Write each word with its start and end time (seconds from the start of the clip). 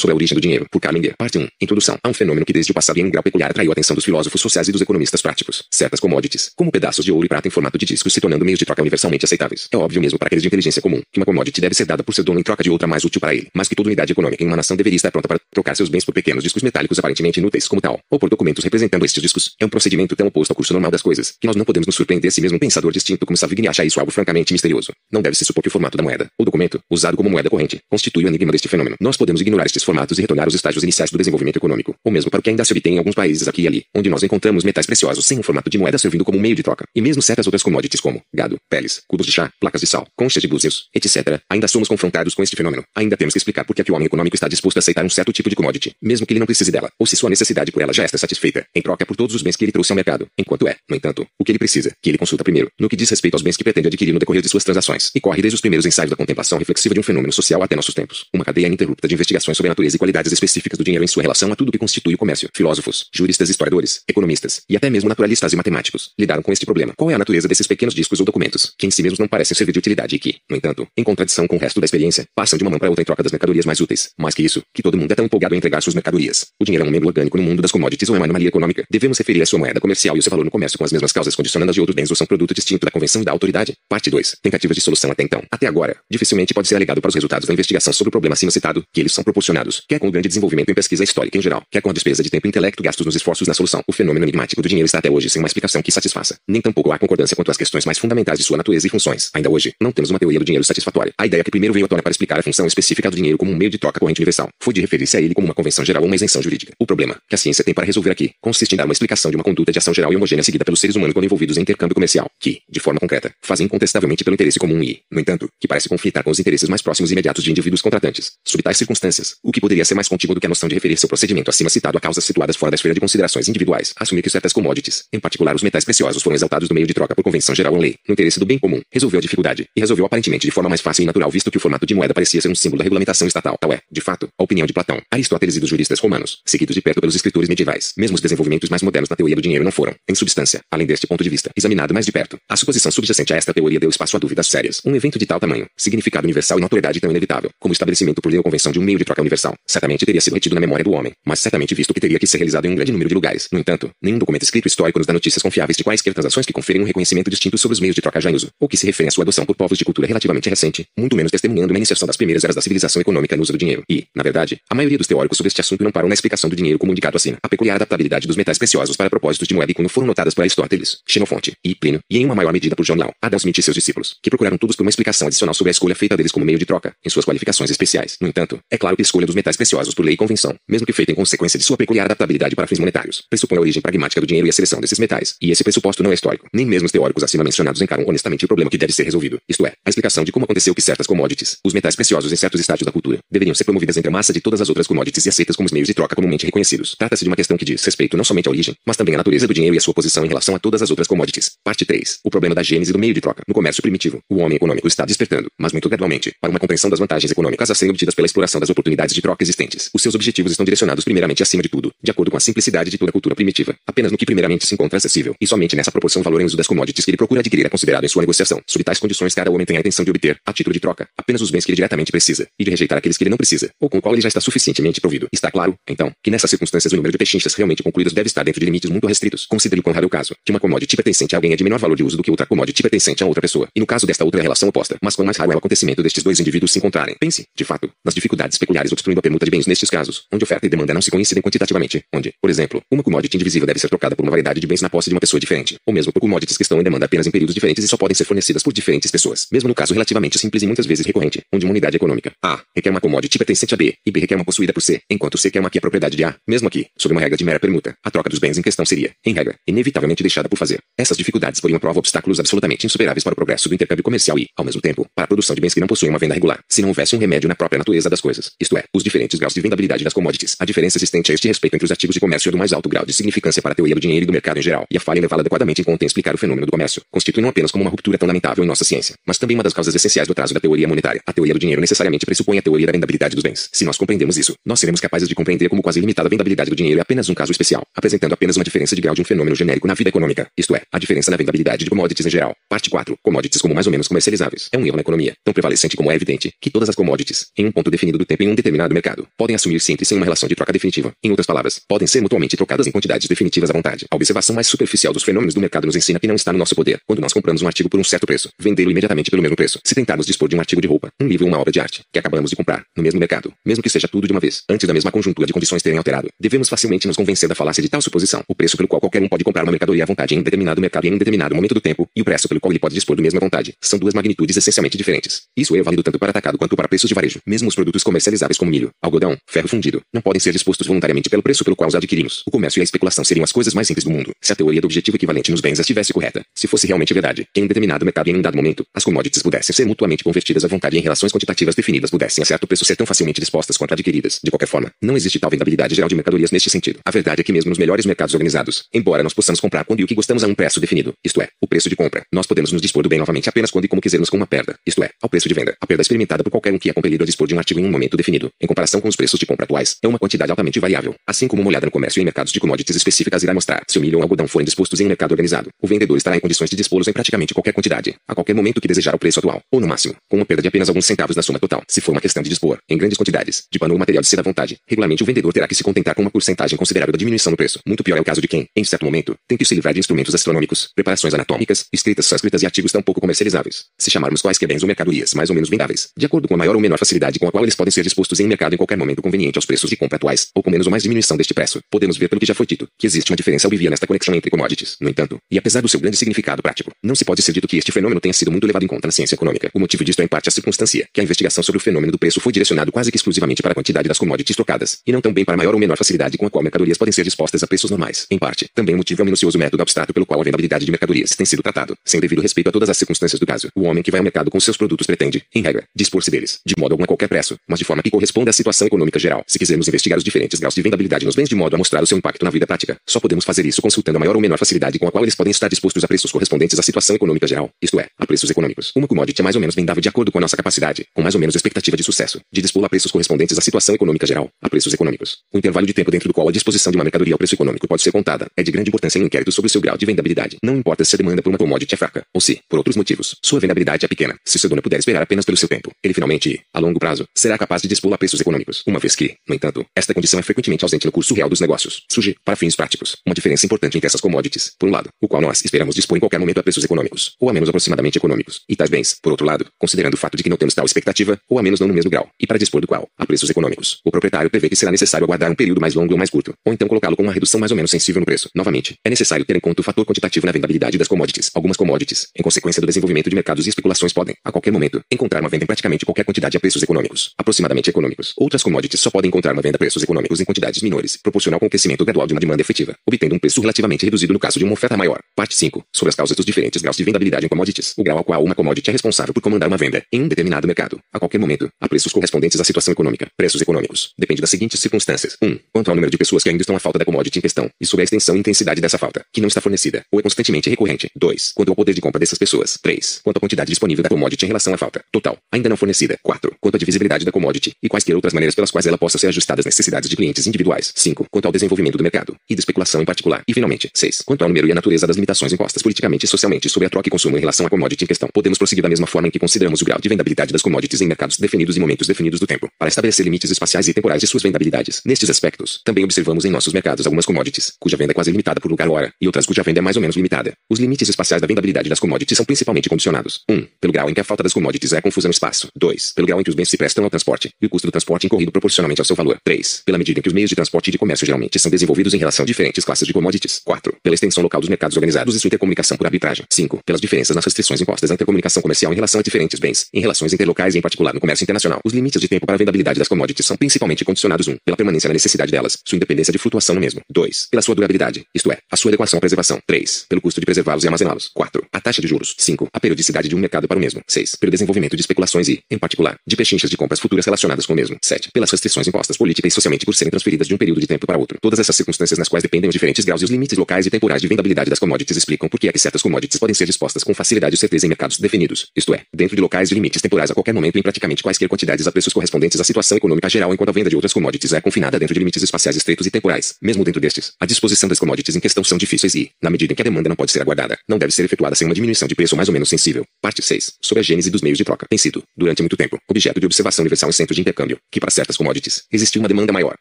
Sobre 0.00 0.12
a 0.12 0.16
origem 0.16 0.34
do 0.34 0.40
dinheiro, 0.40 0.66
por 0.70 0.80
Carlinger. 0.80 1.14
Parte 1.18 1.36
1. 1.36 1.46
Introdução. 1.60 1.98
Há 2.02 2.08
um 2.08 2.14
fenômeno 2.14 2.46
que 2.46 2.54
desde 2.54 2.72
o 2.72 2.74
passado 2.74 2.96
e 2.96 3.02
em 3.02 3.04
um 3.04 3.10
grau 3.10 3.22
peculiar 3.22 3.50
atraiu 3.50 3.70
a 3.70 3.72
atenção 3.72 3.94
dos 3.94 4.02
filósofos 4.02 4.40
sociais 4.40 4.66
e 4.66 4.72
dos 4.72 4.80
economistas 4.80 5.20
práticos. 5.20 5.62
Certas 5.70 6.00
commodities, 6.00 6.50
como 6.56 6.72
pedaços 6.72 7.04
de 7.04 7.12
ouro 7.12 7.26
e 7.26 7.28
prata 7.28 7.48
em 7.48 7.50
formato 7.50 7.76
de 7.76 7.84
discos 7.84 8.10
se 8.10 8.18
tornando 8.18 8.42
meios 8.42 8.58
de 8.58 8.64
troca 8.64 8.80
universalmente 8.80 9.26
aceitáveis. 9.26 9.68
É 9.70 9.76
óbvio 9.76 10.00
mesmo 10.00 10.18
para 10.18 10.28
aqueles 10.28 10.40
de 10.40 10.48
inteligência 10.48 10.80
comum, 10.80 11.02
que 11.12 11.20
uma 11.20 11.26
commodity 11.26 11.60
deve 11.60 11.74
ser 11.74 11.84
dada 11.84 12.02
por 12.02 12.14
seu 12.14 12.24
dono 12.24 12.40
em 12.40 12.42
troca 12.42 12.62
de 12.64 12.70
outra 12.70 12.88
mais 12.88 13.04
útil 13.04 13.20
para 13.20 13.34
ele, 13.34 13.48
mas 13.54 13.68
que 13.68 13.74
toda 13.74 13.90
unidade 13.90 14.12
econômica 14.12 14.42
em 14.42 14.46
uma 14.46 14.56
nação 14.56 14.74
deveria 14.74 14.96
estar 14.96 15.10
pronta 15.10 15.28
para 15.28 15.38
trocar 15.52 15.76
seus 15.76 15.90
bens 15.90 16.02
por 16.02 16.14
pequenos 16.14 16.42
discos 16.42 16.62
metálicos 16.62 16.98
aparentemente 16.98 17.38
inúteis 17.38 17.68
como 17.68 17.82
tal, 17.82 18.00
ou 18.10 18.18
por 18.18 18.30
documentos 18.30 18.64
representando 18.64 19.04
estes 19.04 19.22
discos. 19.22 19.54
É 19.60 19.66
um 19.66 19.68
procedimento 19.68 20.16
tão 20.16 20.28
oposto 20.28 20.52
ao 20.52 20.56
curso 20.56 20.72
normal 20.72 20.90
das 20.90 21.02
coisas, 21.02 21.34
que 21.38 21.46
nós 21.46 21.56
não 21.56 21.64
podemos 21.66 21.86
nos 21.86 21.94
surpreender 21.94 22.32
se 22.32 22.40
mesmo 22.40 22.56
um 22.56 22.58
pensador 22.58 22.90
distinto 22.90 23.26
como 23.26 23.36
Savigny 23.36 23.68
acha 23.68 23.84
isso 23.84 24.00
algo 24.00 24.10
francamente 24.10 24.54
misterioso. 24.54 24.94
Não 25.12 25.20
deve 25.20 25.36
se 25.36 25.44
supor 25.44 25.60
que 25.60 25.68
o 25.68 25.70
formato 25.70 25.98
da 25.98 26.02
moeda, 26.02 26.30
ou 26.38 26.46
documento, 26.46 26.80
usado 26.88 27.18
como 27.18 27.28
moeda 27.28 27.50
corrente, 27.50 27.82
constitui 27.90 28.24
o 28.24 28.28
enigma 28.28 28.50
deste 28.50 28.66
fenômeno. 28.66 28.96
Nós 28.98 29.18
podemos 29.18 29.42
ignorar 29.42 29.66
estes 29.66 29.84
formatos 29.90 30.18
e 30.18 30.20
retornar 30.22 30.46
aos 30.46 30.54
estágios 30.54 30.84
iniciais 30.84 31.10
do 31.10 31.18
desenvolvimento 31.18 31.56
econômico, 31.56 31.96
ou 32.04 32.12
mesmo 32.12 32.30
para 32.30 32.38
o 32.38 32.42
que 32.42 32.50
ainda 32.50 32.64
se 32.64 32.72
obtém 32.72 32.94
em 32.94 32.98
alguns 32.98 33.14
países 33.14 33.48
aqui 33.48 33.62
e 33.62 33.66
ali, 33.66 33.84
onde 33.94 34.08
nós 34.08 34.22
encontramos 34.22 34.62
metais 34.62 34.86
preciosos 34.86 35.26
sem 35.26 35.38
um 35.38 35.42
formato 35.42 35.68
de 35.68 35.76
moeda 35.76 35.98
servindo 35.98 36.24
como 36.24 36.38
meio 36.38 36.54
de 36.54 36.62
troca, 36.62 36.84
e 36.94 37.00
mesmo 37.00 37.20
certas 37.20 37.46
outras 37.46 37.62
commodities 37.62 38.00
como 38.00 38.22
gado, 38.32 38.56
peles, 38.68 39.02
cubos 39.08 39.26
de 39.26 39.32
chá, 39.32 39.50
placas 39.58 39.80
de 39.80 39.86
sal, 39.88 40.06
conchas 40.16 40.40
de 40.40 40.48
búzios, 40.48 40.88
etc. 40.94 41.40
Ainda 41.50 41.66
somos 41.66 41.88
confrontados 41.88 42.34
com 42.34 42.42
este 42.42 42.56
fenômeno. 42.56 42.84
Ainda 42.94 43.16
temos 43.16 43.34
que 43.34 43.38
explicar 43.38 43.64
por 43.64 43.74
que, 43.74 43.82
é 43.82 43.84
que 43.84 43.90
o 43.90 43.94
homem 43.94 44.06
econômico 44.06 44.36
está 44.36 44.46
disposto 44.46 44.76
a 44.76 44.80
aceitar 44.80 45.04
um 45.04 45.10
certo 45.10 45.32
tipo 45.32 45.50
de 45.50 45.56
commodity, 45.56 45.92
mesmo 46.00 46.24
que 46.24 46.32
ele 46.32 46.40
não 46.40 46.46
precise 46.46 46.70
dela, 46.70 46.90
ou 46.98 47.06
se 47.06 47.16
sua 47.16 47.28
necessidade 47.28 47.72
por 47.72 47.82
ela 47.82 47.92
já 47.92 48.04
está 48.04 48.16
satisfeita, 48.16 48.64
em 48.74 48.80
troca 48.80 49.04
por 49.04 49.16
todos 49.16 49.34
os 49.34 49.42
bens 49.42 49.56
que 49.56 49.64
ele 49.64 49.72
trouxe 49.72 49.92
ao 49.92 49.96
mercado, 49.96 50.28
enquanto 50.38 50.68
é, 50.68 50.76
no 50.88 50.96
entanto, 50.96 51.26
o 51.38 51.44
que 51.44 51.50
ele 51.50 51.58
precisa, 51.58 51.92
que 52.00 52.10
ele 52.10 52.18
consulta 52.18 52.44
primeiro, 52.44 52.70
no 52.78 52.88
que 52.88 52.96
diz 52.96 53.10
respeito 53.10 53.34
aos 53.34 53.42
bens 53.42 53.56
que 53.56 53.64
pretende 53.64 53.88
adquirir 53.88 54.12
no 54.12 54.20
decorrer 54.20 54.42
de 54.42 54.48
suas 54.48 54.62
transações, 54.62 55.10
e 55.14 55.20
corre 55.20 55.42
desde 55.42 55.56
os 55.56 55.60
primeiros 55.60 55.84
ensaios 55.84 56.10
da 56.10 56.16
contemplação 56.16 56.58
reflexiva 56.58 56.94
de 56.94 57.00
um 57.00 57.02
fenômeno 57.02 57.32
social 57.32 57.62
até 57.62 57.74
nossos 57.74 57.94
tempos, 57.94 58.26
uma 58.32 58.44
cadeia 58.44 58.66
ininterrupta 58.66 59.08
de 59.08 59.14
investigações 59.14 59.56
sobre 59.56 59.70
a 59.70 59.72
natureza 59.80 59.96
e 59.96 59.98
qualidades 59.98 60.32
específicas 60.32 60.76
do 60.76 60.84
dinheiro 60.84 61.02
em 61.02 61.06
sua 61.06 61.22
relação 61.22 61.50
a 61.50 61.56
tudo 61.56 61.72
que 61.72 61.78
constitui 61.78 62.14
o 62.14 62.18
comércio. 62.18 62.48
Filósofos, 62.54 63.06
juristas, 63.14 63.48
historiadores, 63.48 64.02
economistas 64.06 64.60
e 64.68 64.76
até 64.76 64.90
mesmo 64.90 65.08
naturalistas 65.08 65.52
e 65.52 65.56
matemáticos 65.56 66.10
lidaram 66.18 66.42
com 66.42 66.52
este 66.52 66.66
problema. 66.66 66.92
Qual 66.96 67.10
é 67.10 67.14
a 67.14 67.18
natureza 67.18 67.48
desses 67.48 67.66
pequenos 67.66 67.94
discos 67.94 68.20
ou 68.20 68.26
documentos, 68.26 68.72
que 68.78 68.86
em 68.86 68.90
si 68.90 69.02
mesmos 69.02 69.18
não 69.18 69.26
parecem 69.26 69.56
servir 69.56 69.72
de 69.72 69.78
utilidade 69.78 70.14
e 70.14 70.18
que, 70.18 70.36
no 70.48 70.56
entanto, 70.56 70.86
em 70.96 71.02
contradição 71.02 71.46
com 71.46 71.56
o 71.56 71.58
resto 71.58 71.80
da 71.80 71.84
experiência, 71.86 72.26
passam 72.34 72.58
de 72.58 72.64
uma 72.64 72.70
mão 72.70 72.78
para 72.78 72.88
outra 72.88 73.02
em 73.02 73.04
troca 73.04 73.22
das 73.22 73.32
mercadorias 73.32 73.64
mais 73.64 73.80
úteis. 73.80 74.10
Mais 74.18 74.34
que 74.34 74.42
isso, 74.42 74.62
que 74.74 74.82
todo 74.82 74.98
mundo 74.98 75.10
é 75.12 75.14
tão 75.14 75.24
empolgado 75.24 75.54
em 75.54 75.58
entregar 75.58 75.80
suas 75.80 75.94
mercadorias. 75.94 76.46
O 76.60 76.64
dinheiro 76.64 76.84
é 76.84 76.88
um 76.88 76.90
membro 76.90 77.08
orgânico 77.08 77.36
no 77.38 77.42
mundo 77.42 77.62
das 77.62 77.72
commodities 77.72 78.08
ou 78.10 78.16
é 78.16 78.18
uma 78.18 78.26
anomalia 78.26 78.48
econômica. 78.48 78.84
Devemos 78.90 79.18
referir 79.18 79.42
a 79.42 79.46
sua 79.46 79.58
moeda 79.58 79.80
comercial 79.80 80.16
e 80.16 80.18
o 80.18 80.22
seu 80.22 80.30
valor 80.30 80.44
no 80.44 80.50
comércio 80.50 80.78
com 80.78 80.84
as 80.84 80.92
mesmas 80.92 81.12
causas 81.12 81.34
condicionandas 81.34 81.74
de 81.74 81.80
outros 81.80 81.94
bens 81.94 82.10
ou 82.10 82.16
são 82.16 82.26
produto 82.26 82.52
distinto 82.52 82.84
da 82.84 82.90
convenção 82.90 83.22
da 83.24 83.32
autoridade. 83.32 83.74
Parte 83.88 84.10
2. 84.10 84.36
Tentativas 84.42 84.76
de 84.76 84.82
solução 84.82 85.10
até 85.10 85.22
então. 85.22 85.42
Até 85.50 85.66
agora, 85.66 85.96
dificilmente 86.10 86.52
pode 86.52 86.68
ser 86.68 86.76
alegado 86.76 87.00
para 87.00 87.08
os 87.08 87.14
resultados 87.14 87.46
da 87.46 87.52
investigação 87.52 87.92
sobre 87.92 88.08
o 88.08 88.10
problema 88.10 88.34
acima 88.34 88.50
citado, 88.50 88.84
que 88.92 89.00
eles 89.00 89.12
são 89.12 89.24
proporcionados, 89.24 89.69
quer 89.88 89.98
com 89.98 90.08
o 90.08 90.10
grande 90.10 90.28
desenvolvimento 90.28 90.70
em 90.70 90.74
pesquisa 90.74 91.04
histórica 91.04 91.38
em 91.38 91.42
geral, 91.42 91.62
quer 91.70 91.80
com 91.80 91.90
a 91.90 91.92
despesa 91.92 92.22
de 92.22 92.30
tempo 92.30 92.46
e 92.46 92.48
intelecto 92.48 92.82
gastos 92.82 93.06
nos 93.06 93.14
esforços 93.14 93.46
na 93.46 93.54
solução. 93.54 93.82
O 93.86 93.92
fenômeno 93.92 94.24
enigmático 94.24 94.62
do 94.62 94.68
dinheiro 94.68 94.86
está 94.86 94.98
até 94.98 95.10
hoje 95.10 95.30
sem 95.30 95.40
uma 95.40 95.46
explicação 95.46 95.82
que 95.82 95.92
satisfaça. 95.92 96.38
Nem 96.48 96.60
tampouco 96.60 96.90
há 96.90 96.98
concordância 96.98 97.36
quanto 97.36 97.50
às 97.50 97.56
questões 97.56 97.84
mais 97.84 97.98
fundamentais 97.98 98.38
de 98.38 98.44
sua 98.44 98.56
natureza 98.56 98.86
e 98.86 98.90
funções. 98.90 99.30
Ainda 99.34 99.50
hoje, 99.50 99.74
não 99.80 99.92
temos 99.92 100.10
uma 100.10 100.18
teoria 100.18 100.38
do 100.38 100.44
dinheiro 100.44 100.64
satisfatória. 100.64 101.12
A 101.16 101.26
ideia 101.26 101.44
que 101.44 101.50
primeiro 101.50 101.72
veio 101.72 101.86
à 101.86 101.88
tona 101.88 102.02
para 102.02 102.10
explicar 102.10 102.38
a 102.40 102.42
função 102.42 102.66
específica 102.66 103.10
do 103.10 103.16
dinheiro 103.16 103.38
como 103.38 103.52
um 103.52 103.56
meio 103.56 103.70
de 103.70 103.78
troca 103.78 104.00
corrente 104.00 104.18
universal 104.20 104.48
foi 104.60 104.74
de 104.74 104.80
referir-se 104.80 105.16
a 105.16 105.20
ele 105.20 105.34
como 105.34 105.46
uma 105.46 105.54
convenção 105.54 105.84
geral 105.84 106.02
ou 106.02 106.06
uma 106.08 106.16
isenção 106.16 106.42
jurídica. 106.42 106.72
O 106.78 106.86
problema 106.86 107.20
que 107.28 107.34
a 107.34 107.38
ciência 107.38 107.62
tem 107.62 107.74
para 107.74 107.84
resolver 107.84 108.10
aqui 108.10 108.32
consiste 108.40 108.72
em 108.72 108.76
dar 108.76 108.84
uma 108.84 108.92
explicação 108.92 109.30
de 109.30 109.36
uma 109.36 109.44
conduta 109.44 109.72
de 109.72 109.78
ação 109.78 109.92
geral 109.94 110.12
e 110.12 110.16
homogênea 110.16 110.42
seguida 110.42 110.64
pelos 110.64 110.80
seres 110.80 110.96
humanos 110.96 111.14
quando 111.14 111.24
envolvidos 111.24 111.56
em 111.56 111.62
intercâmbio 111.62 111.94
comercial, 111.94 112.30
que, 112.40 112.62
de 112.68 112.80
forma 112.80 112.98
concreta, 112.98 113.32
fazem 113.42 113.66
incontestavelmente 113.66 114.24
pelo 114.24 114.34
interesse 114.34 114.58
comum 114.58 114.82
e, 114.82 115.00
no 115.10 115.20
entanto, 115.20 115.48
que 115.60 115.68
parece 115.68 115.88
conflitar 115.88 116.24
com 116.24 116.30
os 116.30 116.38
interesses 116.38 116.68
mais 116.68 116.82
próximos 116.82 117.10
e 117.10 117.14
imediatos 117.14 117.44
de 117.44 117.50
indivíduos 117.50 117.82
contratantes. 117.82 118.32
Sob 118.44 118.62
tais 118.62 118.76
circunstâncias, 118.76 119.36
o 119.42 119.52
que 119.52 119.59
poderia 119.60 119.84
ser 119.84 119.94
mais 119.94 120.08
contínuo 120.08 120.34
do 120.34 120.40
que 120.40 120.46
a 120.46 120.48
noção 120.48 120.68
de 120.68 120.74
referir-se 120.74 121.04
ao 121.04 121.08
procedimento 121.08 121.50
acima 121.50 121.70
citado 121.70 121.98
a 121.98 122.00
causas 122.00 122.24
situadas 122.24 122.56
fora 122.56 122.70
da 122.70 122.74
esfera 122.74 122.94
de 122.94 123.00
considerações 123.00 123.48
individuais, 123.48 123.92
assumir 123.96 124.22
que 124.22 124.30
certas 124.30 124.52
commodities, 124.52 125.04
em 125.12 125.20
particular 125.20 125.54
os 125.54 125.62
metais 125.62 125.84
preciosos, 125.84 126.22
foram 126.22 126.34
exaltados 126.34 126.68
do 126.68 126.74
meio 126.74 126.86
de 126.86 126.94
troca 126.94 127.14
por 127.14 127.22
convenção 127.22 127.54
geral 127.54 127.74
ou 127.74 127.80
lei, 127.80 127.96
no 128.08 128.12
interesse 128.12 128.38
do 128.38 128.46
bem 128.46 128.58
comum, 128.58 128.80
resolveu 128.90 129.18
a 129.18 129.20
dificuldade, 129.20 129.66
e 129.76 129.80
resolveu 129.80 130.06
aparentemente 130.06 130.46
de 130.46 130.50
forma 130.50 130.68
mais 130.68 130.80
fácil 130.80 131.02
e 131.02 131.06
natural 131.06 131.30
visto 131.30 131.50
que 131.50 131.56
o 131.56 131.60
formato 131.60 131.86
de 131.86 131.94
moeda 131.94 132.14
parecia 132.14 132.40
ser 132.40 132.48
um 132.48 132.54
símbolo 132.54 132.78
da 132.78 132.84
regulamentação 132.84 133.28
estatal. 133.28 133.56
Tal 133.60 133.72
é, 133.72 133.80
de 133.90 134.00
fato, 134.00 134.28
a 134.38 134.42
opinião 134.42 134.66
de 134.66 134.72
Platão, 134.72 135.00
Aristóteles 135.10 135.56
e 135.56 135.60
dos 135.60 135.68
juristas 135.68 135.98
romanos, 135.98 136.38
seguidos 136.46 136.74
de 136.74 136.80
perto 136.80 137.00
pelos 137.00 137.14
escritores 137.14 137.48
medievais. 137.48 137.92
Mesmo 137.96 138.14
os 138.14 138.20
desenvolvimentos 138.20 138.68
mais 138.68 138.82
modernos 138.82 139.08
na 139.08 139.16
teoria 139.16 139.36
do 139.36 139.42
dinheiro 139.42 139.64
não 139.64 139.72
foram, 139.72 139.94
em 140.08 140.14
substância, 140.14 140.60
além 140.70 140.86
deste 140.86 141.06
ponto 141.06 141.22
de 141.22 141.30
vista, 141.30 141.50
examinado 141.56 141.92
mais 141.92 142.06
de 142.06 142.12
perto. 142.12 142.38
A 142.48 142.56
suposição 142.56 142.90
subjacente 142.90 143.32
a 143.32 143.36
esta 143.36 143.52
teoria 143.52 143.78
deu 143.78 143.90
espaço 143.90 144.16
a 144.16 144.20
dúvidas 144.20 144.46
sérias. 144.46 144.80
Um 144.84 144.94
evento 144.94 145.18
de 145.18 145.26
tal 145.26 145.40
tamanho, 145.40 145.66
significado 145.76 146.26
universal 146.26 146.58
e 146.58 146.60
notoriedade 146.60 147.00
tão 147.00 147.10
inevitável, 147.10 147.50
como 147.58 147.72
o 147.72 147.74
estabelecimento 147.74 148.20
por 148.20 148.28
lei 148.28 148.38
ou 148.38 148.44
convenção 148.44 148.72
de 148.72 148.78
um 148.78 148.82
meio 148.82 148.98
de 148.98 149.04
troca 149.04 149.20
universal, 149.20 149.49
certamente 149.66 150.04
teria 150.04 150.20
sido 150.20 150.34
retido 150.34 150.54
na 150.54 150.60
memória 150.60 150.84
do 150.84 150.92
homem, 150.92 151.12
mas 151.26 151.40
certamente 151.40 151.74
visto 151.74 151.92
que 151.92 152.00
teria 152.00 152.18
que 152.18 152.26
ser 152.26 152.38
realizado 152.38 152.66
em 152.66 152.70
um 152.70 152.74
grande 152.74 152.92
número 152.92 153.08
de 153.08 153.14
lugares. 153.14 153.48
No 153.52 153.58
entanto, 153.58 153.90
nenhum 154.02 154.18
documento 154.18 154.42
escrito 154.42 154.66
histórico 154.66 154.98
nos 154.98 155.06
dá 155.06 155.12
notícias 155.12 155.42
confiáveis 155.42 155.76
de 155.76 155.84
quaisquer 155.84 156.12
transações 156.14 156.46
que 156.46 156.52
conferem 156.52 156.82
um 156.82 156.84
reconhecimento 156.84 157.30
distinto 157.30 157.58
sobre 157.58 157.74
os 157.74 157.80
meios 157.80 157.94
de 157.94 158.02
troca 158.02 158.20
já 158.20 158.30
em 158.30 158.34
uso, 158.34 158.48
ou 158.60 158.68
que 158.68 158.76
se 158.76 158.86
referem 158.86 159.08
à 159.08 159.10
sua 159.10 159.22
adoção 159.22 159.44
por 159.44 159.56
povos 159.56 159.78
de 159.78 159.84
cultura 159.84 160.06
relativamente 160.06 160.48
recente, 160.48 160.86
muito 160.98 161.16
menos 161.16 161.30
testemunhando 161.30 161.72
uma 161.72 161.78
iniciação 161.78 162.06
das 162.06 162.16
primeiras 162.16 162.44
eras 162.44 162.56
da 162.56 162.62
civilização 162.62 163.00
econômica 163.00 163.36
no 163.36 163.42
uso 163.42 163.52
do 163.52 163.58
dinheiro. 163.58 163.82
E, 163.88 164.06
na 164.14 164.22
verdade, 164.22 164.58
a 164.68 164.74
maioria 164.74 164.98
dos 164.98 165.06
teóricos 165.06 165.36
sobre 165.36 165.48
este 165.48 165.60
assunto 165.60 165.84
não 165.84 165.90
param 165.90 166.08
na 166.08 166.14
explicação 166.14 166.48
do 166.48 166.56
dinheiro 166.56 166.78
como 166.78 166.92
indicado 166.92 167.16
acima. 167.16 167.38
A 167.42 167.48
peculiar 167.48 167.76
adaptabilidade 167.76 168.26
dos 168.26 168.36
metais 168.36 168.58
preciosos 168.58 168.96
para 168.96 169.10
propósitos 169.10 169.48
de 169.48 169.54
moeda 169.54 169.72
e 169.72 169.74
cunho 169.74 169.88
foram 169.88 170.06
notadas 170.06 170.34
por 170.34 170.42
Aristóteles, 170.42 170.98
Xenofonte 171.08 171.52
e 171.64 171.74
Plínio, 171.74 172.00
e 172.10 172.18
em 172.18 172.24
uma 172.24 172.34
maior 172.34 172.52
medida 172.52 172.76
por 172.76 172.84
John 172.84 172.96
Law, 172.96 173.12
Adam 173.22 173.36
Smith 173.38 173.58
e 173.58 173.62
seus 173.62 173.74
discípulos, 173.74 174.16
que 174.22 174.30
procuraram 174.30 174.58
todos 174.58 174.76
por 174.76 174.82
uma 174.82 174.90
explicação 174.90 175.28
adicional 175.28 175.54
sobre 175.54 175.70
a 175.70 175.72
escolha 175.72 175.94
feita 175.94 176.16
deles 176.16 176.32
como 176.32 176.44
meio 176.44 176.58
de 176.58 176.66
troca, 176.66 176.92
em 177.04 177.10
suas 177.10 177.24
qualificações 177.24 177.70
especiais. 177.70 178.16
No 178.20 178.28
entanto, 178.28 178.58
é 178.70 178.78
claro 178.78 178.96
que 178.96 179.02
a 179.02 179.04
escolha 179.04 179.26
dos 179.30 179.34
metais 179.36 179.56
preciosos 179.56 179.94
por 179.94 180.04
lei 180.04 180.14
e 180.14 180.16
convenção, 180.16 180.54
mesmo 180.68 180.86
que 180.86 180.92
feita 180.92 181.12
em 181.12 181.14
consequência 181.14 181.58
de 181.58 181.64
sua 181.64 181.76
peculiar 181.76 182.04
adaptabilidade 182.04 182.54
para 182.56 182.66
fins 182.66 182.78
monetários, 182.78 183.22
pressupõe 183.30 183.58
a 183.58 183.60
origem 183.60 183.80
pragmática 183.80 184.20
do 184.20 184.26
dinheiro 184.26 184.46
e 184.46 184.50
a 184.50 184.52
seleção 184.52 184.80
desses 184.80 184.98
metais, 184.98 185.34
e 185.40 185.50
esse 185.50 185.62
pressuposto 185.62 186.02
não 186.02 186.10
é 186.10 186.14
histórico. 186.14 186.46
Nem 186.52 186.66
mesmo 186.66 186.86
os 186.86 186.92
teóricos 186.92 187.22
acima 187.22 187.44
mencionados 187.44 187.80
encaram 187.80 188.04
honestamente 188.06 188.44
o 188.44 188.48
problema 188.48 188.70
que 188.70 188.76
deve 188.76 188.92
ser 188.92 189.04
resolvido, 189.04 189.40
isto 189.48 189.64
é, 189.64 189.72
a 189.84 189.88
explicação 189.88 190.24
de 190.24 190.32
como 190.32 190.44
aconteceu 190.44 190.74
que 190.74 190.82
certas 190.82 191.06
commodities, 191.06 191.58
os 191.64 191.72
metais 191.72 191.94
preciosos 191.94 192.32
em 192.32 192.36
certos 192.36 192.60
estágios 192.60 192.84
da 192.84 192.92
cultura, 192.92 193.18
deveriam 193.30 193.54
ser 193.54 193.64
promovidas 193.64 193.96
entre 193.96 194.08
a 194.08 194.12
massa 194.12 194.32
de 194.32 194.40
todas 194.40 194.60
as 194.60 194.68
outras 194.68 194.86
commodities 194.86 195.24
e 195.24 195.28
aceitas 195.28 195.54
como 195.54 195.66
os 195.66 195.72
meios 195.72 195.86
de 195.86 195.94
troca 195.94 196.16
comumente 196.16 196.44
reconhecidos. 196.44 196.96
Trata-se 196.98 197.24
de 197.24 197.30
uma 197.30 197.36
questão 197.36 197.56
que 197.56 197.64
diz 197.64 197.84
respeito 197.84 198.16
não 198.16 198.24
somente 198.24 198.48
à 198.48 198.50
origem, 198.50 198.74
mas 198.84 198.96
também 198.96 199.14
à 199.14 199.18
natureza 199.18 199.46
do 199.46 199.54
dinheiro 199.54 199.74
e 199.74 199.78
à 199.78 199.80
sua 199.80 199.94
posição 199.94 200.24
em 200.24 200.28
relação 200.28 200.54
a 200.56 200.58
todas 200.58 200.82
as 200.82 200.90
outras 200.90 201.06
commodities. 201.06 201.52
Parte 201.64 201.84
3. 201.84 202.18
O 202.24 202.30
problema 202.30 202.54
da 202.54 202.62
gênese 202.62 202.92
do 202.92 202.98
meio 202.98 203.14
de 203.14 203.20
troca. 203.20 203.42
No 203.46 203.54
comércio 203.54 203.82
primitivo, 203.82 204.20
o 204.28 204.38
homem 204.38 204.56
econômico 204.56 204.88
está 204.88 205.04
despertando, 205.04 205.48
mas 205.58 205.72
muito 205.72 205.88
gradualmente, 205.88 206.32
para 206.40 206.50
uma 206.50 206.58
compreensão 206.58 206.90
das 206.90 206.98
vantagens 206.98 207.30
econômicas 207.30 207.70
a 207.70 207.74
serem 207.74 207.90
obtidas 207.90 208.14
pela 208.14 208.26
exploração 208.26 208.60
das 208.60 208.70
oportunidades 208.70 209.14
de 209.14 209.19
troca 209.20 209.42
existentes. 209.42 209.90
Os 209.94 210.02
seus 210.02 210.14
objetivos 210.14 210.52
estão 210.52 210.64
direcionados 210.64 211.04
primeiramente 211.04 211.42
acima 211.42 211.62
de 211.62 211.68
tudo, 211.68 211.92
de 212.02 212.10
acordo 212.10 212.30
com 212.30 212.36
a 212.36 212.40
simplicidade 212.40 212.90
de 212.90 212.98
toda 212.98 213.12
cultura 213.12 213.34
primitiva, 213.34 213.74
apenas 213.86 214.12
no 214.12 214.18
que 214.18 214.26
primeiramente 214.26 214.66
se 214.66 214.74
encontra 214.74 214.96
acessível, 214.96 215.34
e 215.40 215.46
somente 215.46 215.76
nessa 215.76 215.90
proporção 215.90 216.22
valor 216.22 216.40
em 216.40 216.44
uso 216.44 216.56
das 216.56 216.66
commodities 216.66 217.04
que 217.04 217.10
ele 217.10 217.16
procura 217.16 217.40
adquirir 217.40 217.66
é 217.66 217.68
considerado 217.68 218.04
em 218.04 218.08
sua 218.08 218.22
negociação. 218.22 218.60
Sob 218.66 218.84
tais 218.84 218.98
condições, 218.98 219.34
cada 219.34 219.50
homem 219.50 219.66
tem 219.66 219.76
a 219.76 219.80
intenção 219.80 220.04
de 220.04 220.10
obter, 220.10 220.38
a 220.46 220.52
título 220.52 220.74
de 220.74 220.80
troca, 220.80 221.08
apenas 221.16 221.40
os 221.42 221.50
bens 221.50 221.64
que 221.64 221.70
ele 221.70 221.76
diretamente 221.76 222.10
precisa, 222.10 222.46
e 222.58 222.64
de 222.64 222.70
rejeitar 222.70 222.98
aqueles 222.98 223.16
que 223.16 223.24
ele 223.24 223.30
não 223.30 223.36
precisa, 223.36 223.70
ou 223.80 223.88
com 223.88 223.98
o 223.98 224.02
qual 224.02 224.14
ele 224.14 224.22
já 224.22 224.28
está 224.28 224.40
suficientemente 224.40 225.00
provido. 225.00 225.28
Está 225.32 225.50
claro, 225.50 225.74
então, 225.88 226.10
que 226.22 226.30
nessas 226.30 226.50
circunstâncias 226.50 226.92
o 226.92 226.96
número 226.96 227.12
de 227.12 227.18
pechinchas 227.18 227.54
realmente 227.54 227.82
concluídas 227.82 228.12
deve 228.12 228.26
estar 228.26 228.42
dentro 228.42 228.60
de 228.60 228.66
limites 228.66 228.90
muito 228.90 229.06
restritos. 229.06 229.46
Considere 229.46 229.82
quão 229.82 229.94
raro 229.94 230.04
é 230.04 230.08
o 230.08 230.10
caso, 230.10 230.34
que 230.44 230.52
uma 230.52 230.60
commodity 230.60 230.96
pertencente 230.96 231.34
a 231.34 231.38
alguém 231.38 231.52
é 231.52 231.56
de 231.56 231.64
menor 231.64 231.78
valor 231.78 231.96
de 231.96 232.02
uso 232.02 232.16
do 232.16 232.22
que 232.22 232.30
outra 232.30 232.46
commodity 232.46 232.82
pertencente 232.82 233.22
a 233.22 233.26
outra 233.26 233.40
pessoa, 233.40 233.68
e 233.74 233.80
no 233.80 233.86
caso 233.86 234.06
desta 234.06 234.24
outra 234.24 234.40
é 234.40 234.42
a 234.42 234.44
relação 234.44 234.68
oposta, 234.68 234.96
mas 235.02 235.14
quão 235.16 235.24
mais 235.24 235.36
raro 235.36 235.52
é 235.52 235.54
o 235.54 235.58
acontecimento 235.58 236.02
destes 236.02 236.22
dois 236.22 236.40
indivíduos 236.40 236.72
se 236.72 236.78
encontrarem. 236.78 237.16
Pense, 237.18 237.44
de 237.56 237.64
fato, 237.64 237.90
nas 238.04 238.14
dificuldades 238.14 238.58
peculiares 238.58 238.92
obstruindo 239.10 239.18
a 239.18 239.22
permuta 239.22 239.44
de 239.44 239.50
bens 239.50 239.66
nestes 239.66 239.90
casos, 239.90 240.24
onde 240.32 240.44
oferta 240.44 240.66
e 240.66 240.68
demanda 240.68 240.94
não 240.94 241.02
se 241.02 241.10
coincidem 241.10 241.42
quantitativamente, 241.42 242.04
onde, 242.14 242.32
por 242.40 242.48
exemplo, 242.50 242.82
uma 242.90 243.02
commodity 243.02 243.36
indivisível 243.36 243.66
deve 243.66 243.78
ser 243.78 243.88
trocada 243.88 244.14
por 244.14 244.22
uma 244.22 244.30
variedade 244.30 244.60
de 244.60 244.66
bens 244.66 244.80
na 244.80 244.88
posse 244.88 245.10
de 245.10 245.14
uma 245.14 245.20
pessoa 245.20 245.40
diferente, 245.40 245.76
ou 245.86 245.92
mesmo 245.92 246.12
por 246.12 246.20
commodities 246.20 246.56
que 246.56 246.62
estão 246.62 246.80
em 246.80 246.84
demanda 246.84 247.06
apenas 247.06 247.26
em 247.26 247.30
períodos 247.30 247.54
diferentes 247.54 247.84
e 247.84 247.88
só 247.88 247.96
podem 247.96 248.14
ser 248.14 248.24
fornecidas 248.24 248.62
por 248.62 248.72
diferentes 248.72 249.10
pessoas, 249.10 249.46
mesmo 249.52 249.68
no 249.68 249.74
caso 249.74 249.92
relativamente 249.92 250.38
simples 250.38 250.62
e 250.62 250.66
muitas 250.66 250.86
vezes 250.86 251.04
recorrente, 251.06 251.42
onde 251.52 251.64
uma 251.64 251.72
unidade 251.72 251.96
econômica 251.96 252.32
A 252.42 252.60
requer 252.74 252.90
uma 252.90 253.00
commodity 253.00 253.38
pertencente 253.38 253.74
a 253.74 253.76
B 253.76 253.94
e 254.06 254.10
B 254.10 254.20
requer 254.20 254.36
uma 254.36 254.44
possuída 254.44 254.72
por 254.72 254.82
C, 254.82 255.00
enquanto 255.10 255.36
C 255.38 255.50
quer 255.50 255.60
uma 255.60 255.70
que 255.70 255.78
é 255.78 255.80
propriedade 255.80 256.16
de 256.16 256.24
A, 256.24 256.36
mesmo 256.46 256.68
aqui, 256.68 256.86
sob 256.96 257.12
uma 257.12 257.20
regra 257.20 257.36
de 257.36 257.44
mera 257.44 257.58
permuta, 257.58 257.94
a 258.04 258.10
troca 258.10 258.30
dos 258.30 258.38
bens 258.38 258.58
em 258.58 258.62
questão 258.62 258.84
seria, 258.84 259.12
em 259.24 259.34
regra, 259.34 259.56
inevitavelmente 259.66 260.22
deixada 260.22 260.48
por 260.48 260.56
fazer. 260.56 260.78
Essas 260.96 261.16
dificuldades 261.16 261.60
poriam 261.60 261.80
prova 261.80 261.98
obstáculos 261.98 262.38
absolutamente 262.38 262.86
insuperáveis 262.86 263.24
para 263.24 263.32
o 263.32 263.36
progresso 263.36 263.68
do 263.68 263.74
intercâmbio 263.74 264.04
comercial 264.04 264.38
e, 264.38 264.46
ao 264.56 264.64
mesmo 264.64 264.80
tempo, 264.80 265.06
para 265.14 265.24
a 265.24 265.28
produção 265.28 265.54
de 265.54 265.60
bens 265.60 265.74
que 265.74 265.80
não 265.80 265.86
possuem 265.86 266.10
uma 266.10 266.18
venda 266.18 266.34
regular, 266.34 266.60
se 266.68 266.82
não 266.82 266.88
houvesse 266.88 267.16
um 267.16 267.18
remédio 267.18 267.48
na 267.48 267.54
própria 267.54 267.78
natureza 267.78 268.08
das 268.08 268.20
coisas, 268.20 268.50
isto 268.60 268.76
é, 268.76 268.84
os 269.00 269.04
diferentes 269.04 269.38
graus 269.38 269.54
de 269.54 269.60
vendabilidade 269.60 270.04
das 270.04 270.12
commodities, 270.12 270.56
a 270.58 270.64
diferença 270.64 270.98
existente 270.98 271.32
a 271.32 271.34
este 271.34 271.48
respeito 271.48 271.74
entre 271.74 271.84
os 271.84 271.90
artigos 271.90 272.14
de 272.14 272.20
comércio 272.20 272.48
é 272.48 272.52
do 272.52 272.58
mais 272.58 272.72
alto 272.72 272.88
grau 272.88 273.04
de 273.04 273.12
significância 273.12 273.60
para 273.60 273.72
a 273.72 273.74
teoria 273.74 273.94
do 273.94 274.00
dinheiro 274.00 274.24
e 274.24 274.26
do 274.26 274.32
mercado 274.32 274.58
em 274.58 274.62
geral, 274.62 274.84
e 274.90 274.96
a 274.96 275.00
falha 275.00 275.18
em 275.18 275.22
levá-la 275.22 275.40
adequadamente 275.40 275.80
em 275.80 275.84
conta 275.84 276.04
em 276.04 276.06
explicar 276.06 276.34
o 276.34 276.38
fenômeno 276.38 276.66
do 276.66 276.70
comércio, 276.70 277.02
constitui 277.10 277.42
não 277.42 277.48
apenas 277.48 277.70
como 277.70 277.82
uma 277.82 277.90
ruptura 277.90 278.18
tão 278.18 278.26
lamentável 278.26 278.62
em 278.62 278.66
nossa 278.66 278.84
ciência, 278.84 279.14
mas 279.26 279.38
também 279.38 279.56
uma 279.56 279.62
das 279.62 279.72
causas 279.72 279.94
essenciais 279.94 280.28
do 280.28 280.32
atraso 280.32 280.54
da 280.54 280.60
teoria 280.60 280.86
monetária. 280.86 281.20
A 281.26 281.32
teoria 281.32 281.54
do 281.54 281.58
dinheiro 281.60 281.80
necessariamente 281.80 282.26
pressupõe 282.26 282.58
a 282.58 282.62
teoria 282.62 282.86
da 282.86 282.92
vendabilidade 282.92 283.34
dos 283.34 283.42
bens. 283.42 283.68
Se 283.72 283.84
nós 283.84 283.96
compreendemos 283.96 284.36
isso, 284.36 284.54
nós 284.64 284.78
seremos 284.78 285.00
capazes 285.00 285.28
de 285.28 285.34
compreender 285.34 285.68
como 285.68 285.82
quase 285.82 285.98
ilimitada 285.98 286.28
a 286.28 286.30
vendabilidade 286.30 286.70
do 286.70 286.76
dinheiro 286.76 286.98
é 286.98 287.02
apenas 287.02 287.28
um 287.28 287.34
caso 287.34 287.52
especial, 287.52 287.82
apresentando 287.96 288.32
apenas 288.32 288.56
uma 288.56 288.64
diferença 288.64 288.94
de 288.94 289.00
grau 289.00 289.14
de 289.14 289.22
um 289.22 289.24
fenômeno 289.24 289.56
genérico 289.56 289.86
na 289.86 289.94
vida 289.94 290.10
econômica, 290.10 290.46
isto 290.56 290.74
é, 290.76 290.82
a 290.92 290.98
diferença 290.98 291.30
na 291.30 291.36
vendabilidade 291.36 291.84
de 291.84 291.90
commodities 291.90 292.26
em 292.26 292.30
geral. 292.30 292.54
Parte 292.68 292.90
4. 292.90 293.16
Commodities 293.22 293.62
como 293.62 293.74
mais 293.74 293.86
ou 293.86 293.90
menos 293.90 294.08
comercializáveis. 294.08 294.68
É 294.72 294.78
um 294.78 294.86
erro 294.86 294.96
na 294.96 295.00
economia, 295.00 295.34
tão 295.44 295.54
prevalecente 295.54 295.96
como 295.96 296.10
é 296.10 296.14
evidente, 296.14 296.52
que 296.60 296.70
todas 296.70 296.88
as 296.88 296.94
commodities, 296.94 297.46
em 297.56 297.66
um 297.66 297.72
ponto 297.72 297.90
definido 297.90 298.18
do 298.18 298.24
tempo 298.24 298.42
em 298.42 298.48
um 298.48 298.54
determinado 298.54 298.89
determinado 298.90 298.94
mercado, 298.94 299.28
podem 299.36 299.56
assumir-se 299.56 299.92
entre 299.92 300.04
si 300.04 300.14
uma 300.14 300.24
relação 300.24 300.48
de 300.48 300.54
troca 300.54 300.72
definitiva. 300.72 301.12
Em 301.22 301.30
outras 301.30 301.46
palavras, 301.46 301.80
podem 301.88 302.06
ser 302.06 302.20
mutuamente 302.20 302.56
trocadas 302.56 302.86
em 302.86 302.90
quantidades 302.90 303.28
definitivas 303.28 303.70
à 303.70 303.72
vontade. 303.72 304.06
A 304.10 304.16
observação 304.16 304.54
mais 304.54 304.66
superficial 304.66 305.12
dos 305.12 305.22
fenômenos 305.22 305.54
do 305.54 305.60
mercado 305.60 305.86
nos 305.86 305.96
ensina 305.96 306.18
que 306.18 306.26
não 306.26 306.34
está 306.34 306.52
no 306.52 306.58
nosso 306.58 306.74
poder, 306.74 307.00
quando 307.06 307.20
nós 307.20 307.32
compramos 307.32 307.62
um 307.62 307.66
artigo 307.66 307.88
por 307.88 307.98
um 307.98 308.04
certo 308.04 308.26
preço, 308.26 308.50
vendê-lo 308.58 308.90
imediatamente 308.90 309.30
pelo 309.30 309.42
mesmo 309.42 309.56
preço. 309.56 309.78
Se 309.84 309.94
tentarmos 309.94 310.26
dispor 310.26 310.48
de 310.48 310.56
um 310.56 310.60
artigo 310.60 310.80
de 310.80 310.88
roupa, 310.88 311.10
um 311.20 311.26
livro 311.26 311.46
ou 311.46 311.52
uma 311.52 311.58
obra 311.58 311.72
de 311.72 311.80
arte, 311.80 312.02
que 312.12 312.18
acabamos 312.18 312.50
de 312.50 312.56
comprar, 312.56 312.84
no 312.96 313.02
mesmo 313.02 313.18
mercado, 313.18 313.52
mesmo 313.64 313.82
que 313.82 313.88
seja 313.88 314.08
tudo 314.08 314.26
de 314.26 314.32
uma 314.32 314.40
vez, 314.40 314.62
antes 314.68 314.86
da 314.86 314.92
mesma 314.92 315.10
conjuntura 315.10 315.46
de 315.46 315.52
condições 315.52 315.82
terem 315.82 315.98
alterado, 315.98 316.28
devemos 316.38 316.68
facilmente 316.68 317.06
nos 317.06 317.16
convencer 317.16 317.48
da 317.48 317.54
falácia 317.54 317.82
de 317.82 317.88
tal 317.88 318.02
suposição. 318.02 318.42
O 318.48 318.54
preço 318.54 318.76
pelo 318.76 318.88
qual 318.88 319.00
qualquer 319.00 319.22
um 319.22 319.28
pode 319.28 319.44
comprar 319.44 319.62
uma 319.62 319.72
mercadoria 319.72 320.02
à 320.02 320.06
vontade 320.06 320.34
em 320.34 320.38
um 320.38 320.42
determinado 320.42 320.80
mercado 320.80 321.06
em 321.06 321.12
um 321.12 321.18
determinado 321.18 321.54
momento 321.54 321.74
do 321.74 321.80
tempo, 321.80 322.08
e 322.14 322.22
o 322.22 322.24
preço 322.24 322.48
pelo 322.48 322.60
qual 322.60 322.72
ele 322.72 322.78
pode 322.78 322.94
dispor 322.94 323.16
do 323.16 323.22
mesmo 323.22 323.38
à 323.38 323.40
vontade, 323.40 323.74
são 323.80 323.98
duas 323.98 324.14
magnitudes 324.14 324.56
essencialmente 324.56 324.96
diferentes. 324.96 325.42
Isso 325.56 325.74
é 325.76 325.82
válido 325.82 326.02
tanto 326.02 326.18
para 326.18 326.30
atacado 326.30 326.58
quanto 326.58 326.76
para 326.76 326.88
preços 326.88 327.08
de 327.08 327.14
varejo. 327.14 327.40
Mesmo 327.46 327.68
os 327.68 327.74
produtos 327.74 328.02
comercializáveis 328.02 328.58
como 328.58 328.70
milho, 328.80 328.90
algodão, 329.02 329.36
ferro 329.46 329.68
fundido, 329.68 330.00
não 330.12 330.22
podem 330.22 330.40
ser 330.40 330.52
dispostos 330.52 330.86
voluntariamente 330.86 331.28
pelo 331.28 331.42
preço 331.42 331.62
pelo 331.62 331.76
qual 331.76 331.88
os 331.88 331.94
adquirimos. 331.94 332.42
O 332.46 332.50
comércio 332.50 332.80
e 332.80 332.82
a 332.82 332.84
especulação 332.84 333.24
seriam 333.24 333.44
as 333.44 333.52
coisas 333.52 333.74
mais 333.74 333.86
simples 333.86 334.04
do 334.04 334.10
mundo, 334.10 334.32
se 334.40 334.52
a 334.52 334.56
teoria 334.56 334.80
do 334.80 334.86
objetivo 334.86 335.16
equivalente 335.16 335.50
nos 335.50 335.60
bens 335.60 335.78
estivesse 335.78 336.12
correta. 336.12 336.42
Se 336.54 336.66
fosse 336.66 336.86
realmente 336.86 337.12
verdade, 337.12 337.46
que 337.52 337.60
em 337.60 337.66
determinado 337.66 338.04
mercado 338.04 338.28
e 338.28 338.32
em 338.32 338.36
um 338.36 338.42
dado 338.42 338.56
momento, 338.56 338.84
as 338.94 339.04
commodities 339.04 339.42
pudessem 339.42 339.74
ser 339.74 339.84
mutuamente 339.84 340.24
convertidas 340.24 340.64
à 340.64 340.68
vontade 340.68 340.96
em 340.96 341.00
relações 341.00 341.32
quantitativas 341.32 341.74
definidas 341.74 342.10
pudessem 342.10 342.42
a 342.42 342.46
certo 342.46 342.66
preço 342.66 342.84
ser 342.84 342.96
tão 342.96 343.06
facilmente 343.06 343.40
dispostas 343.40 343.76
quanto 343.76 343.92
adquiridas. 343.92 344.40
De 344.42 344.50
qualquer 344.50 344.66
forma, 344.66 344.90
não 345.02 345.16
existe 345.16 345.38
tal 345.38 345.50
vendabilidade 345.50 345.94
geral 345.94 346.08
de 346.08 346.14
mercadorias 346.14 346.50
neste 346.50 346.70
sentido. 346.70 347.00
A 347.04 347.10
verdade 347.10 347.40
é 347.40 347.44
que 347.44 347.52
mesmo 347.52 347.68
nos 347.68 347.78
melhores 347.78 348.06
mercados 348.06 348.34
organizados, 348.34 348.84
embora 348.94 349.22
nós 349.22 349.34
possamos 349.34 349.60
comprar 349.60 349.84
quando 349.84 350.00
e 350.00 350.04
o 350.04 350.06
que 350.06 350.14
gostamos 350.14 350.42
a 350.42 350.46
um 350.46 350.54
preço 350.54 350.80
definido, 350.80 351.12
isto 351.24 351.40
é, 351.42 351.48
o 351.60 351.66
preço 351.66 351.88
de 351.88 351.96
compra, 351.96 352.22
nós 352.32 352.46
podemos 352.46 352.72
nos 352.72 352.80
dispor 352.80 353.02
do 353.02 353.08
bem 353.08 353.18
novamente 353.18 353.48
apenas 353.48 353.70
quando 353.70 353.84
e 353.84 353.88
como 353.88 354.00
quisermos 354.00 354.30
com 354.30 354.36
uma 354.36 354.46
perda, 354.46 354.76
isto 354.86 355.02
é, 355.02 355.10
ao 355.22 355.28
preço 355.28 355.48
de 355.48 355.54
venda. 355.54 355.74
A 355.80 355.86
perda 355.86 356.02
experimentada 356.02 356.42
por 356.42 356.50
qualquer 356.50 356.72
um 356.72 356.78
que 356.78 356.90
é 356.90 356.92
compelido 356.92 357.24
a 357.24 357.26
dispor 357.26 357.46
de 357.46 357.54
um 357.54 357.58
artigo 357.58 357.80
em 357.80 357.84
um 357.84 357.90
momento 357.90 358.16
definido, 358.16 358.50
em 358.60 358.66
comparação 358.70 359.00
com 359.00 359.08
os 359.08 359.16
preços 359.16 359.40
de 359.40 359.44
compra 359.44 359.64
atuais, 359.64 359.96
é 360.00 360.06
uma 360.06 360.16
quantidade 360.16 360.52
altamente 360.52 360.78
variável. 360.78 361.12
Assim 361.26 361.48
como 361.48 361.60
uma 361.60 361.68
olhada 361.68 361.86
no 361.86 361.90
comércio 361.90 362.20
e 362.20 362.22
em 362.22 362.24
mercados 362.24 362.52
de 362.52 362.60
commodities 362.60 362.94
específicas 362.94 363.42
irá 363.42 363.52
mostrar 363.52 363.82
se 363.88 363.98
o 363.98 364.00
milho 364.00 364.18
ou 364.18 364.22
algodão 364.22 364.46
forem 364.46 364.64
dispostos 364.64 365.00
em 365.00 365.06
um 365.06 365.08
mercado 365.08 365.32
organizado, 365.32 365.70
o 365.82 365.88
vendedor 365.88 366.16
estará 366.16 366.36
em 366.36 366.40
condições 366.40 366.70
de 366.70 366.76
dispô-los 366.76 367.08
em 367.08 367.12
praticamente 367.12 367.52
qualquer 367.52 367.72
quantidade, 367.72 368.14
a 368.28 368.34
qualquer 368.34 368.54
momento 368.54 368.80
que 368.80 368.86
desejar 368.86 369.12
o 369.12 369.18
preço 369.18 369.40
atual, 369.40 369.60
ou 369.72 369.80
no 369.80 369.88
máximo, 369.88 370.14
com 370.28 370.36
uma 370.36 370.46
perda 370.46 370.62
de 370.62 370.68
apenas 370.68 370.88
alguns 370.88 371.04
centavos 371.04 371.34
na 371.34 371.42
soma 371.42 371.58
total. 371.58 371.82
Se 371.88 372.00
for 372.00 372.12
uma 372.12 372.20
questão 372.20 372.44
de 372.44 372.48
dispor, 372.48 372.78
em 372.88 372.96
grandes 372.96 373.18
quantidades, 373.18 373.64
de 373.72 373.76
pano 373.76 373.94
ou 373.94 373.98
material 373.98 374.22
de 374.22 374.28
ser 374.28 374.38
à 374.38 374.42
vontade, 374.42 374.76
regularmente 374.86 375.24
o 375.24 375.26
vendedor 375.26 375.52
terá 375.52 375.66
que 375.66 375.74
se 375.74 375.82
contentar 375.82 376.14
com 376.14 376.22
uma 376.22 376.30
porcentagem 376.30 376.78
considerável 376.78 377.10
da 377.10 377.18
diminuição 377.18 377.50
no 377.50 377.56
preço. 377.56 377.80
Muito 377.84 378.04
pior 378.04 378.18
é 378.18 378.20
o 378.20 378.24
caso 378.24 378.40
de 378.40 378.46
quem, 378.46 378.68
em 378.76 378.84
certo 378.84 379.04
momento, 379.04 379.34
tem 379.48 379.58
que 379.58 379.64
se 379.64 379.74
livrar 379.74 379.94
de 379.94 379.98
instrumentos 379.98 380.32
astronômicos, 380.32 380.90
preparações 380.94 381.34
anatômicas, 381.34 381.86
escritas 381.92 382.26
sânscritas 382.26 382.62
e 382.62 382.66
artigos 382.66 382.92
tão 382.92 383.02
pouco 383.02 383.20
comercializáveis. 383.20 383.86
Se 383.98 384.12
chamarmos 384.12 384.40
quaisquer 384.40 384.68
bens 384.68 384.82
ou 384.84 384.86
mercadorias 384.86 385.34
mais 385.34 385.50
ou 385.50 385.54
menos 385.54 385.68
vendáveis, 385.68 386.10
de 386.16 386.24
acordo 386.24 386.46
com 386.46 386.54
a 386.54 386.56
maior 386.56 386.76
ou 386.76 386.80
menor 386.80 386.98
facilidade 387.00 387.40
com 387.40 387.48
a 387.48 387.50
qual 387.50 387.64
eles 387.64 387.74
podem 387.74 387.90
ser 387.90 388.04
dispostos 388.04 388.38
em 388.38 388.46
mercado 388.46 388.59
em 388.68 388.76
qualquer 388.76 388.96
momento 388.96 389.22
conveniente 389.22 389.56
aos 389.58 389.64
preços 389.64 389.88
de 389.88 389.96
compra 389.96 390.16
atuais, 390.16 390.48
ou 390.54 390.62
com 390.62 390.70
menos 390.70 390.86
ou 390.86 390.90
mais 390.90 391.02
diminuição 391.02 391.36
deste 391.36 391.54
preço, 391.54 391.80
podemos 391.90 392.16
ver 392.16 392.28
pelo 392.28 392.40
que 392.40 392.46
já 392.46 392.54
foi 392.54 392.66
dito, 392.66 392.86
que 392.98 393.06
existe 393.06 393.30
uma 393.30 393.36
diferença 393.36 393.66
óbvia 393.66 393.88
nesta 393.88 394.06
conexão 394.06 394.34
entre 394.34 394.50
commodities. 394.50 394.96
No 395.00 395.08
entanto, 395.08 395.38
e 395.50 395.58
apesar 395.58 395.80
do 395.80 395.88
seu 395.88 395.98
grande 395.98 396.16
significado 396.16 396.62
prático, 396.62 396.90
não 397.02 397.14
se 397.14 397.24
pode 397.24 397.42
ser 397.42 397.52
dito 397.52 397.66
que 397.66 397.78
este 397.78 397.92
fenômeno 397.92 398.20
tenha 398.20 398.34
sido 398.34 398.50
muito 398.50 398.66
levado 398.66 398.82
em 398.82 398.86
conta 398.86 399.08
na 399.08 399.12
ciência 399.12 399.34
econômica. 399.34 399.70
O 399.74 399.78
motivo 399.78 400.04
disto 400.04 400.20
é 400.20 400.24
em 400.24 400.28
parte 400.28 400.48
a 400.48 400.52
circunstância 400.52 401.08
que 401.12 401.20
a 401.20 401.24
investigação 401.24 401.62
sobre 401.62 401.78
o 401.78 401.80
fenômeno 401.80 402.12
do 402.12 402.18
preço 402.18 402.40
foi 402.40 402.52
direcionado 402.52 402.92
quase 402.92 403.10
que 403.10 403.16
exclusivamente 403.16 403.62
para 403.62 403.72
a 403.72 403.74
quantidade 403.74 404.08
das 404.08 404.18
commodities 404.18 404.56
trocadas, 404.56 404.98
e 405.06 405.12
não 405.12 405.20
também 405.20 405.44
para 405.44 405.54
a 405.54 405.56
maior 405.56 405.74
ou 405.74 405.80
menor 405.80 405.96
facilidade 405.96 406.36
com 406.36 406.46
a 406.46 406.50
qual 406.50 406.62
mercadorias 406.62 406.98
podem 406.98 407.12
ser 407.12 407.24
dispostas 407.24 407.62
a 407.62 407.66
preços 407.66 407.90
normais. 407.90 408.26
Em 408.30 408.38
parte, 408.38 408.68
também 408.74 408.94
o 408.94 408.98
motivo 408.98 409.20
é 409.20 409.22
o 409.22 409.26
minucioso 409.26 409.58
método 409.58 409.82
abstrato 409.82 410.12
pelo 410.12 410.26
qual 410.26 410.40
a 410.40 410.44
vendabilidade 410.44 410.84
de 410.84 410.90
mercadorias 410.90 411.30
tem 411.30 411.46
sido 411.46 411.62
tratado, 411.62 411.96
sem 412.04 412.20
devido 412.20 412.40
respeito 412.42 412.68
a 412.68 412.72
todas 412.72 412.90
as 412.90 412.96
circunstâncias 412.96 413.38
do 413.38 413.46
caso. 413.46 413.68
O 413.74 413.82
homem 413.82 414.02
que 414.02 414.10
vai 414.10 414.18
ao 414.18 414.24
mercado 414.24 414.50
com 414.50 414.60
seus 414.60 414.76
produtos 414.76 415.06
pretende, 415.06 415.42
em 415.54 415.62
regra, 415.62 415.84
dispor-se 415.94 416.30
deles, 416.30 416.58
de 416.66 416.74
modo 416.78 416.92
algum 416.92 417.04
a 417.04 417.06
qualquer 417.06 417.28
preço, 417.28 417.56
mas 417.68 417.78
de 417.78 417.84
forma 417.84 418.02
que 418.02 418.10
corresponda 418.10 418.49
à 418.50 418.52
situação 418.52 418.86
econômica 418.86 419.18
geral. 419.18 419.42
Se 419.46 419.58
quisermos 419.58 419.88
investigar 419.88 420.18
os 420.18 420.24
diferentes 420.24 420.60
graus 420.60 420.74
de 420.74 420.82
vendabilidade 420.82 421.24
nos 421.24 421.34
bens 421.34 421.48
de 421.48 421.54
modo 421.54 421.74
a 421.74 421.78
mostrar 421.78 422.02
o 422.02 422.06
seu 422.06 422.18
impacto 422.18 422.44
na 422.44 422.50
vida 422.50 422.66
prática, 422.66 422.96
só 423.06 423.18
podemos 423.18 423.44
fazer 423.44 423.64
isso 423.64 423.80
consultando 423.80 424.16
a 424.16 424.20
maior 424.20 424.34
ou 424.36 424.42
menor 424.42 424.58
facilidade 424.58 424.98
com 424.98 425.06
a 425.06 425.12
qual 425.12 425.24
eles 425.24 425.34
podem 425.34 425.50
estar 425.50 425.68
dispostos 425.68 426.04
a 426.04 426.08
preços 426.08 426.30
correspondentes 426.30 426.78
à 426.78 426.82
situação 426.82 427.16
econômica 427.16 427.46
geral, 427.46 427.70
isto 427.80 427.98
é, 427.98 428.08
a 428.18 428.26
preços 428.26 428.50
econômicos. 428.50 428.92
Uma 428.94 429.08
commodity 429.08 429.40
é 429.40 429.44
mais 429.44 429.56
ou 429.56 429.60
menos 429.60 429.74
vendável 429.74 430.00
de 430.00 430.08
acordo 430.08 430.30
com 430.30 430.38
a 430.38 430.40
nossa 430.40 430.56
capacidade, 430.56 431.06
com 431.14 431.22
mais 431.22 431.34
ou 431.34 431.40
menos 431.40 431.54
expectativa 431.54 431.96
de 431.96 432.02
sucesso, 432.02 432.40
de 432.52 432.60
dispor 432.60 432.84
a 432.84 432.88
preços 432.88 433.10
correspondentes 433.10 433.58
à 433.58 433.60
situação 433.60 433.94
econômica 433.94 434.26
geral, 434.26 434.50
a 434.62 434.68
preços 434.68 434.92
econômicos. 434.92 435.38
O 435.52 435.58
intervalo 435.58 435.86
de 435.86 435.94
tempo 435.94 436.10
dentro 436.10 436.28
do 436.28 436.34
qual 436.34 436.48
a 436.48 436.52
disposição 436.52 436.90
de 436.90 436.96
uma 436.98 437.04
mercadoria 437.04 437.34
ao 437.34 437.38
preço 437.38 437.54
econômico 437.54 437.88
pode 437.88 438.02
ser 438.02 438.12
contada 438.12 438.46
é 438.56 438.62
de 438.62 438.70
grande 438.70 438.90
importância 438.90 439.18
em 439.18 439.22
um 439.22 439.26
inquérito 439.26 439.50
sobre 439.50 439.66
o 439.66 439.70
seu 439.70 439.80
grau 439.80 439.96
de 439.96 440.06
vendabilidade. 440.06 440.56
Não 440.62 440.76
importa 440.76 441.04
se 441.04 441.16
a 441.16 441.18
demanda 441.18 441.42
por 441.42 441.48
uma 441.48 441.58
commodity 441.58 441.94
é 441.94 441.98
fraca, 441.98 442.22
ou 442.34 442.40
se, 442.40 442.60
por 442.68 442.78
outros 442.78 442.96
motivos, 442.96 443.36
sua 443.42 443.58
vendabilidade 443.58 444.04
é 444.04 444.08
pequena. 444.08 444.34
Se 444.44 444.58
seu 444.58 444.68
dono 444.70 444.82
puder 444.82 444.98
esperar 444.98 445.22
apenas 445.22 445.44
pelo 445.44 445.56
seu 445.56 445.68
tempo, 445.68 445.90
ele 446.02 446.14
finalmente, 446.14 446.60
a 446.72 446.78
longo 446.78 446.98
prazo, 446.98 447.24
será 447.34 447.58
capaz 447.58 447.82
de 447.82 447.88
dispor 447.88 448.12
a 448.12 448.18
preços 448.18 448.29
econômicos. 448.38 448.82
Uma 448.86 449.00
vez 449.00 449.16
que, 449.16 449.34
no 449.48 449.54
entanto, 449.54 449.82
esta 449.96 450.12
condição 450.12 450.38
é 450.38 450.42
frequentemente 450.42 450.84
ausente 450.84 451.06
no 451.06 451.12
curso 451.12 451.32
real 451.32 451.48
dos 451.48 451.58
negócios. 451.58 452.02
Surge, 452.12 452.36
para 452.44 452.54
fins 452.54 452.76
práticos, 452.76 453.16
uma 453.26 453.34
diferença 453.34 453.64
importante 453.64 453.96
entre 453.96 454.06
essas 454.06 454.20
commodities, 454.20 454.72
por 454.78 454.90
um 454.90 454.92
lado, 454.92 455.08
o 455.20 455.26
qual 455.26 455.40
nós 455.40 455.64
esperamos 455.64 455.94
dispor 455.94 456.18
em 456.18 456.20
qualquer 456.20 456.38
momento 456.38 456.58
a 456.58 456.62
preços 456.62 456.84
econômicos, 456.84 457.34
ou 457.40 457.48
a 457.48 457.52
menos 457.54 457.70
aproximadamente 457.70 458.18
econômicos, 458.18 458.60
e 458.68 458.76
tais 458.76 458.90
bens, 458.90 459.16
por 459.22 459.30
outro 459.30 459.46
lado, 459.46 459.66
considerando 459.78 460.14
o 460.14 460.18
fato 460.18 460.36
de 460.36 460.42
que 460.42 460.50
não 460.50 460.58
temos 460.58 460.74
tal 460.74 460.84
expectativa, 460.84 461.40
ou 461.48 461.58
a 461.58 461.62
menos 461.62 461.80
não 461.80 461.88
no 461.88 461.94
mesmo 461.94 462.10
grau, 462.10 462.28
e 462.38 462.46
para 462.46 462.58
dispor 462.58 462.82
do 462.82 462.86
qual, 462.86 463.08
a 463.16 463.24
preços 463.24 463.48
econômicos, 463.48 464.00
o 464.04 464.10
proprietário 464.10 464.50
prevê 464.50 464.68
que 464.68 464.76
será 464.76 464.92
necessário 464.92 465.24
aguardar 465.24 465.50
um 465.50 465.54
período 465.54 465.80
mais 465.80 465.94
longo 465.94 466.12
ou 466.12 466.18
mais 466.18 466.28
curto, 466.28 466.52
ou 466.64 466.72
então 466.72 466.86
colocá-lo 466.86 467.16
com 467.16 467.22
uma 467.22 467.32
redução 467.32 467.58
mais 467.58 467.72
ou 467.72 467.76
menos 467.76 467.90
sensível 467.90 468.20
no 468.20 468.26
preço. 468.26 468.50
Novamente, 468.54 468.94
é 469.04 469.10
necessário 469.10 469.44
ter 469.44 469.56
em 469.56 469.60
conta 469.60 469.80
o 469.80 469.84
fator 469.84 470.04
quantitativo 470.04 470.46
na 470.46 470.52
vendabilidade 470.52 470.98
das 470.98 471.08
commodities. 471.08 471.50
Algumas 471.54 471.76
commodities, 471.76 472.28
em 472.36 472.42
consequência 472.42 472.80
do 472.80 472.86
desenvolvimento 472.86 473.30
de 473.30 473.34
mercados 473.34 473.66
e 473.66 473.68
especulações 473.70 474.12
podem, 474.12 474.34
a 474.44 474.52
qualquer 474.52 474.70
momento, 474.70 475.00
encontrar 475.10 475.40
uma 475.40 475.48
venda 475.48 475.64
em 475.64 475.66
praticamente 475.66 476.04
qualquer 476.04 476.24
quantidade 476.24 476.56
a 476.56 476.60
preços 476.60 476.82
econômicos, 476.82 477.32
aproximadamente 477.38 477.90
econômicos. 477.90 478.19
Outras 478.36 478.62
commodities 478.62 479.00
só 479.00 479.10
podem 479.10 479.28
encontrar 479.28 479.52
uma 479.52 479.62
venda 479.62 479.78
preços 479.78 480.02
econômicos 480.02 480.40
em 480.40 480.44
quantidades 480.44 480.82
menores, 480.82 481.16
proporcional 481.16 481.58
com 481.58 481.66
o 481.66 481.70
crescimento 481.70 482.04
gradual 482.04 482.26
de 482.26 482.34
uma 482.34 482.40
demanda 482.40 482.60
efetiva, 482.60 482.94
obtendo 483.06 483.34
um 483.34 483.38
preço 483.38 483.60
relativamente 483.60 484.04
reduzido 484.04 484.32
no 484.32 484.38
caso 484.38 484.58
de 484.58 484.64
uma 484.64 484.72
oferta 484.72 484.96
maior. 484.96 485.20
Parte 485.34 485.54
5. 485.54 485.84
Sobre 485.94 486.10
as 486.10 486.14
causas 486.14 486.36
dos 486.36 486.46
diferentes 486.46 486.82
graus 486.82 486.96
de 486.96 487.04
vendabilidade 487.04 487.46
em 487.46 487.48
commodities. 487.48 487.94
O 487.96 488.02
grau 488.02 488.18
ao 488.18 488.24
qual 488.24 488.44
uma 488.44 488.54
commodity 488.54 488.90
é 488.90 488.92
responsável 488.92 489.32
por 489.32 489.40
comandar 489.40 489.68
uma 489.68 489.76
venda 489.76 490.02
em 490.12 490.22
um 490.22 490.28
determinado 490.28 490.66
mercado, 490.66 491.00
a 491.12 491.18
qualquer 491.18 491.38
momento, 491.38 491.70
a 491.80 491.88
preços 491.88 492.12
correspondentes 492.12 492.60
à 492.60 492.64
situação 492.64 492.92
econômica. 492.92 493.28
Preços 493.36 493.60
econômicos. 493.60 494.12
Depende 494.18 494.40
das 494.40 494.50
seguintes 494.50 494.80
circunstâncias. 494.80 495.36
1. 495.42 495.46
Um, 495.46 495.58
quanto 495.72 495.88
ao 495.88 495.94
número 495.94 496.10
de 496.10 496.18
pessoas 496.18 496.42
que 496.42 496.50
ainda 496.50 496.62
estão 496.62 496.76
à 496.76 496.80
falta 496.80 496.98
da 496.98 497.04
commodity 497.04 497.38
em 497.38 497.42
questão, 497.42 497.70
e 497.80 497.86
sobre 497.86 498.02
a 498.02 498.04
extensão 498.04 498.36
e 498.36 498.40
intensidade 498.40 498.80
dessa 498.80 498.98
falta, 498.98 499.24
que 499.32 499.40
não 499.40 499.48
está 499.48 499.60
fornecida, 499.60 500.04
ou 500.10 500.20
é 500.20 500.22
constantemente 500.22 500.68
recorrente. 500.68 501.10
2. 501.16 501.52
Quanto 501.54 501.68
ao 501.70 501.76
poder 501.76 501.94
de 501.94 502.00
compra 502.00 502.18
dessas 502.18 502.38
pessoas. 502.38 502.78
3. 502.82 503.20
Quanto 503.22 503.38
à 503.38 503.40
quantidade 503.40 503.70
disponível 503.70 504.02
da 504.02 504.08
commodity 504.08 504.44
em 504.44 504.48
relação 504.48 504.74
à 504.74 504.76
falta. 504.76 505.02
Total. 505.12 505.36
Ainda 505.52 505.68
não 505.68 505.76
fornecida. 505.76 506.18
4. 506.22 506.54
Quanto 506.60 506.74
à 506.74 506.78
divisibilidade 506.78 507.24
da 507.24 507.32
commodity 507.32 507.74
e 507.82 507.88
outras 508.14 508.32
maneiras 508.32 508.54
pelas 508.54 508.70
quais 508.70 508.86
ela 508.86 508.98
possa 508.98 509.18
ser 509.18 509.28
ajustada 509.28 509.60
às 509.60 509.66
necessidades 509.66 510.08
de 510.08 510.16
clientes 510.16 510.46
individuais. 510.46 510.92
5. 510.94 511.26
Quanto 511.30 511.46
ao 511.46 511.52
desenvolvimento 511.52 511.96
do 511.96 512.02
mercado 512.02 512.36
e 512.48 512.54
da 512.54 512.60
especulação 512.60 513.00
em 513.02 513.04
particular. 513.04 513.42
E 513.46 513.54
finalmente, 513.54 513.90
6. 513.94 514.22
Quanto 514.22 514.42
ao 514.42 514.48
número 514.48 514.66
e 514.66 514.72
à 514.72 514.74
natureza 514.74 515.06
das 515.06 515.16
limitações 515.16 515.52
impostas 515.52 515.82
politicamente 515.82 516.26
e 516.26 516.28
socialmente 516.28 516.68
sobre 516.68 516.86
a 516.86 516.90
troca 516.90 517.08
e 517.08 517.10
consumo 517.10 517.36
em 517.36 517.40
relação 517.40 517.66
à 517.66 517.70
commodity 517.70 518.04
em 518.04 518.06
questão. 518.06 518.28
Podemos 518.32 518.58
prosseguir 518.58 518.82
da 518.82 518.88
mesma 518.88 519.06
forma 519.06 519.28
em 519.28 519.30
que 519.30 519.38
consideramos 519.38 519.80
o 519.80 519.84
grau 519.84 519.98
de 520.00 520.08
vendabilidade 520.08 520.52
das 520.52 520.62
commodities 520.62 521.00
em 521.00 521.06
mercados 521.06 521.38
definidos 521.38 521.76
e 521.76 521.80
momentos 521.80 522.06
definidos 522.06 522.40
do 522.40 522.46
tempo, 522.46 522.68
para 522.78 522.88
estabelecer 522.88 523.24
limites 523.24 523.50
espaciais 523.50 523.88
e 523.88 523.94
temporais 523.94 524.20
de 524.20 524.26
suas 524.26 524.42
vendabilidades. 524.42 525.00
Nestes 525.04 525.30
aspectos, 525.30 525.80
também 525.84 526.04
observamos 526.04 526.44
em 526.44 526.50
nossos 526.50 526.72
mercados 526.72 527.06
algumas 527.06 527.26
commodities, 527.26 527.72
cuja 527.78 527.96
venda 527.96 528.12
é 528.12 528.14
quase 528.14 528.30
limitada 528.30 528.60
por 528.60 528.70
lugar 528.70 528.88
ou 528.88 528.94
hora, 528.94 529.12
e 529.20 529.26
outras 529.26 529.46
cuja 529.46 529.62
venda 529.62 529.80
é 529.80 529.82
mais 529.82 529.96
ou 529.96 530.00
menos 530.00 530.16
limitada. 530.16 530.52
Os 530.68 530.78
limites 530.78 531.08
espaciais 531.08 531.40
da 531.40 531.46
vendabilidade 531.46 531.88
das 531.88 531.98
commodities 531.98 532.36
são 532.36 532.44
principalmente 532.44 532.88
condicionados. 532.88 533.40
1. 533.48 533.54
Um, 533.54 533.66
pelo 533.80 533.92
grau 533.92 534.10
em 534.10 534.14
que 534.14 534.20
a 534.20 534.24
falta 534.24 534.42
das 534.42 534.52
commodities 534.52 534.92
é 534.92 535.00
confusa 535.00 535.28
no 535.28 535.32
espaço. 535.32 535.68
2. 535.76 536.12
Pelo 536.14 536.26
grau 536.26 536.40
em 536.40 536.44
que 536.44 536.50
os 536.50 536.56
bens 536.56 536.68
se 536.68 536.76
prestam 536.76 537.04
ao 537.04 537.10
transporte, 537.10 537.50
e 537.60 537.66
o 537.66 537.68
custo 537.68 537.86
do 537.86 537.90
transporte 537.90 537.99
incorrido 538.26 538.52
proporcionalmente 538.52 539.00
ao 539.00 539.04
seu 539.04 539.16
valor. 539.16 539.38
3. 539.44 539.82
Pela 539.84 539.98
medida 539.98 540.20
em 540.20 540.22
que 540.22 540.28
os 540.28 540.34
meios 540.34 540.50
de 540.50 540.56
transporte 540.56 540.88
e 540.88 540.92
de 540.92 540.98
comércio 540.98 541.26
geralmente 541.26 541.58
são 541.58 541.70
desenvolvidos 541.70 542.14
em 542.14 542.18
relação 542.18 542.42
a 542.42 542.46
diferentes 542.46 542.84
classes 542.84 543.06
de 543.06 543.12
commodities. 543.12 543.60
4. 543.64 543.96
Pela 544.02 544.14
extensão 544.14 544.42
local 544.42 544.60
dos 544.60 544.68
mercados 544.68 544.96
organizados 544.96 545.34
e 545.34 545.40
sua 545.40 545.48
intercomunicação 545.48 545.96
por 545.96 546.06
arbitragem. 546.06 546.44
5. 546.50 546.80
Pelas 546.84 547.00
diferenças 547.00 547.34
nas 547.34 547.44
restrições 547.44 547.80
impostas 547.80 548.10
à 548.10 548.14
intercomunicação 548.14 548.62
comercial 548.62 548.92
em 548.92 548.94
relação 548.94 549.20
a 549.20 549.22
diferentes 549.22 549.58
bens, 549.58 549.86
em 549.92 550.00
relações 550.00 550.32
interlocais 550.32 550.74
e 550.74 550.78
em 550.78 550.80
particular 550.80 551.14
no 551.14 551.20
comércio 551.20 551.44
internacional. 551.44 551.80
Os 551.84 551.92
limites 551.92 552.20
de 552.20 552.28
tempo 552.28 552.46
para 552.46 552.54
a 552.54 552.58
vendabilidade 552.58 552.98
das 552.98 553.08
commodities 553.08 553.46
são 553.46 553.56
principalmente 553.56 554.04
condicionados 554.04 554.48
1. 554.48 554.52
Um, 554.52 554.56
pela 554.64 554.76
permanência 554.76 555.08
na 555.08 555.14
necessidade 555.14 555.50
delas, 555.50 555.78
sua 555.84 555.96
independência 555.96 556.32
de 556.32 556.38
flutuação 556.38 556.74
no 556.74 556.80
mesmo. 556.80 557.00
2. 557.10 557.48
Pela 557.50 557.62
sua 557.62 557.74
durabilidade, 557.74 558.24
isto 558.34 558.50
é, 558.50 558.58
a 558.70 558.76
sua 558.76 558.90
adequação 558.90 559.18
à 559.18 559.20
preservação. 559.20 559.60
3. 559.66 560.06
Pelo 560.08 560.20
custo 560.20 560.40
de 560.40 560.46
preservá-los 560.46 560.84
e 560.84 560.86
armazená-los. 560.86 561.30
4. 561.34 561.66
A 561.72 561.80
taxa 561.80 562.00
de 562.00 562.08
juros. 562.08 562.34
5. 562.38 562.68
A 562.72 562.80
periodicidade 562.80 563.28
de 563.28 563.34
um 563.34 563.38
mercado 563.38 563.66
para 563.68 563.76
o 563.76 563.80
mesmo. 563.80 564.00
6. 564.06 564.36
Pelo 564.36 564.50
desenvolvimento 564.50 564.96
de 564.96 565.00
especulações 565.00 565.48
e, 565.48 565.62
em 565.70 565.78
particular, 565.78 566.16
de 566.26 566.36
pechinchas 566.36 566.70
de 566.70 566.76
compras 566.76 567.00
futuras 567.00 567.24
relacionadas 567.24 567.66
com 567.66 567.72
o 567.72 567.76
mesmo. 567.76 567.89
7. 568.02 568.30
Pelas 568.32 568.50
restrições 568.50 568.86
impostas 568.86 569.16
política 569.16 569.48
e 569.48 569.50
socialmente 569.50 569.84
por 569.84 569.94
serem 569.94 570.10
transferidas 570.10 570.46
de 570.46 570.54
um 570.54 570.58
período 570.58 570.80
de 570.80 570.86
tempo 570.86 571.06
para 571.06 571.18
outro. 571.18 571.38
Todas 571.40 571.58
essas 571.58 571.76
circunstâncias 571.76 572.18
nas 572.18 572.28
quais 572.28 572.42
dependem 572.42 572.68
os 572.68 572.72
diferentes 572.72 573.04
graus 573.04 573.22
e 573.22 573.24
os 573.24 573.30
limites 573.30 573.56
locais 573.56 573.86
e 573.86 573.90
temporais 573.90 574.20
de 574.20 574.28
vendabilidade 574.28 574.70
das 574.70 574.78
commodities 574.78 575.16
explicam 575.16 575.48
por 575.48 575.58
que 575.58 575.68
é 575.68 575.72
que 575.72 575.78
certas 575.78 576.02
commodities 576.02 576.38
podem 576.38 576.54
ser 576.54 576.66
dispostas 576.66 577.02
com 577.04 577.14
facilidade 577.14 577.54
e 577.54 577.58
certeza 577.58 577.86
em 577.86 577.88
mercados 577.88 578.18
definidos, 578.18 578.68
isto 578.76 578.94
é, 578.94 579.02
dentro 579.14 579.36
de 579.36 579.42
locais 579.42 579.70
e 579.70 579.74
limites 579.74 580.02
temporais 580.02 580.30
a 580.30 580.34
qualquer 580.34 580.52
momento 580.52 580.78
em 580.78 580.82
praticamente 580.82 581.22
quaisquer 581.22 581.48
quantidades 581.48 581.86
a 581.86 581.92
preços 581.92 582.12
correspondentes 582.12 582.60
à 582.60 582.64
situação 582.64 582.96
econômica 582.96 583.28
geral, 583.28 583.52
enquanto 583.52 583.70
a 583.70 583.72
venda 583.72 583.90
de 583.90 583.96
outras 583.96 584.12
commodities 584.12 584.52
é 584.52 584.60
confinada 584.60 584.98
dentro 584.98 585.14
de 585.14 585.18
limites 585.18 585.42
espaciais 585.42 585.76
estreitos 585.76 586.06
e 586.06 586.10
temporais. 586.10 586.54
Mesmo 586.62 586.84
dentro 586.84 587.00
destes, 587.00 587.32
a 587.40 587.46
disposição 587.46 587.88
das 587.88 587.98
commodities 587.98 588.36
em 588.36 588.40
questão 588.40 588.62
são 588.64 588.78
difíceis 588.78 589.14
e, 589.14 589.30
na 589.42 589.50
medida 589.50 589.72
em 589.72 589.76
que 589.76 589.82
a 589.82 589.84
demanda 589.84 590.08
não 590.08 590.16
pode 590.16 590.32
ser 590.32 590.40
aguardada, 590.40 590.78
não 590.88 590.98
deve 590.98 591.12
ser 591.12 591.24
efetuada 591.24 591.54
sem 591.54 591.66
uma 591.66 591.74
diminuição 591.74 592.06
de 592.06 592.14
preço 592.14 592.36
mais 592.36 592.48
ou 592.48 592.52
menos 592.52 592.68
sensível. 592.68 593.04
Parte 593.20 593.42
6. 593.42 593.74
Sobre 593.80 594.00
a 594.00 594.02
gênese 594.02 594.30
dos 594.30 594.42
meios 594.42 594.58
de 594.58 594.64
troca. 594.64 594.86
Tem 594.88 594.98
sido, 594.98 595.22
durante 595.36 595.62
muito 595.62 595.76
tempo, 595.76 595.98
objeto 596.08 596.40
de 596.40 596.46
observação 596.46 596.82
universal 596.82 597.10
em 597.10 597.12
centro 597.12 597.34
de 597.34 597.40
intercâmbio, 597.40 597.78
que 597.90 598.00
para 598.00 598.10
certas 598.10 598.36
commodities 598.36 598.84
existia 598.90 599.20
uma 599.20 599.28
demanda 599.28 599.52
maior, 599.52 599.74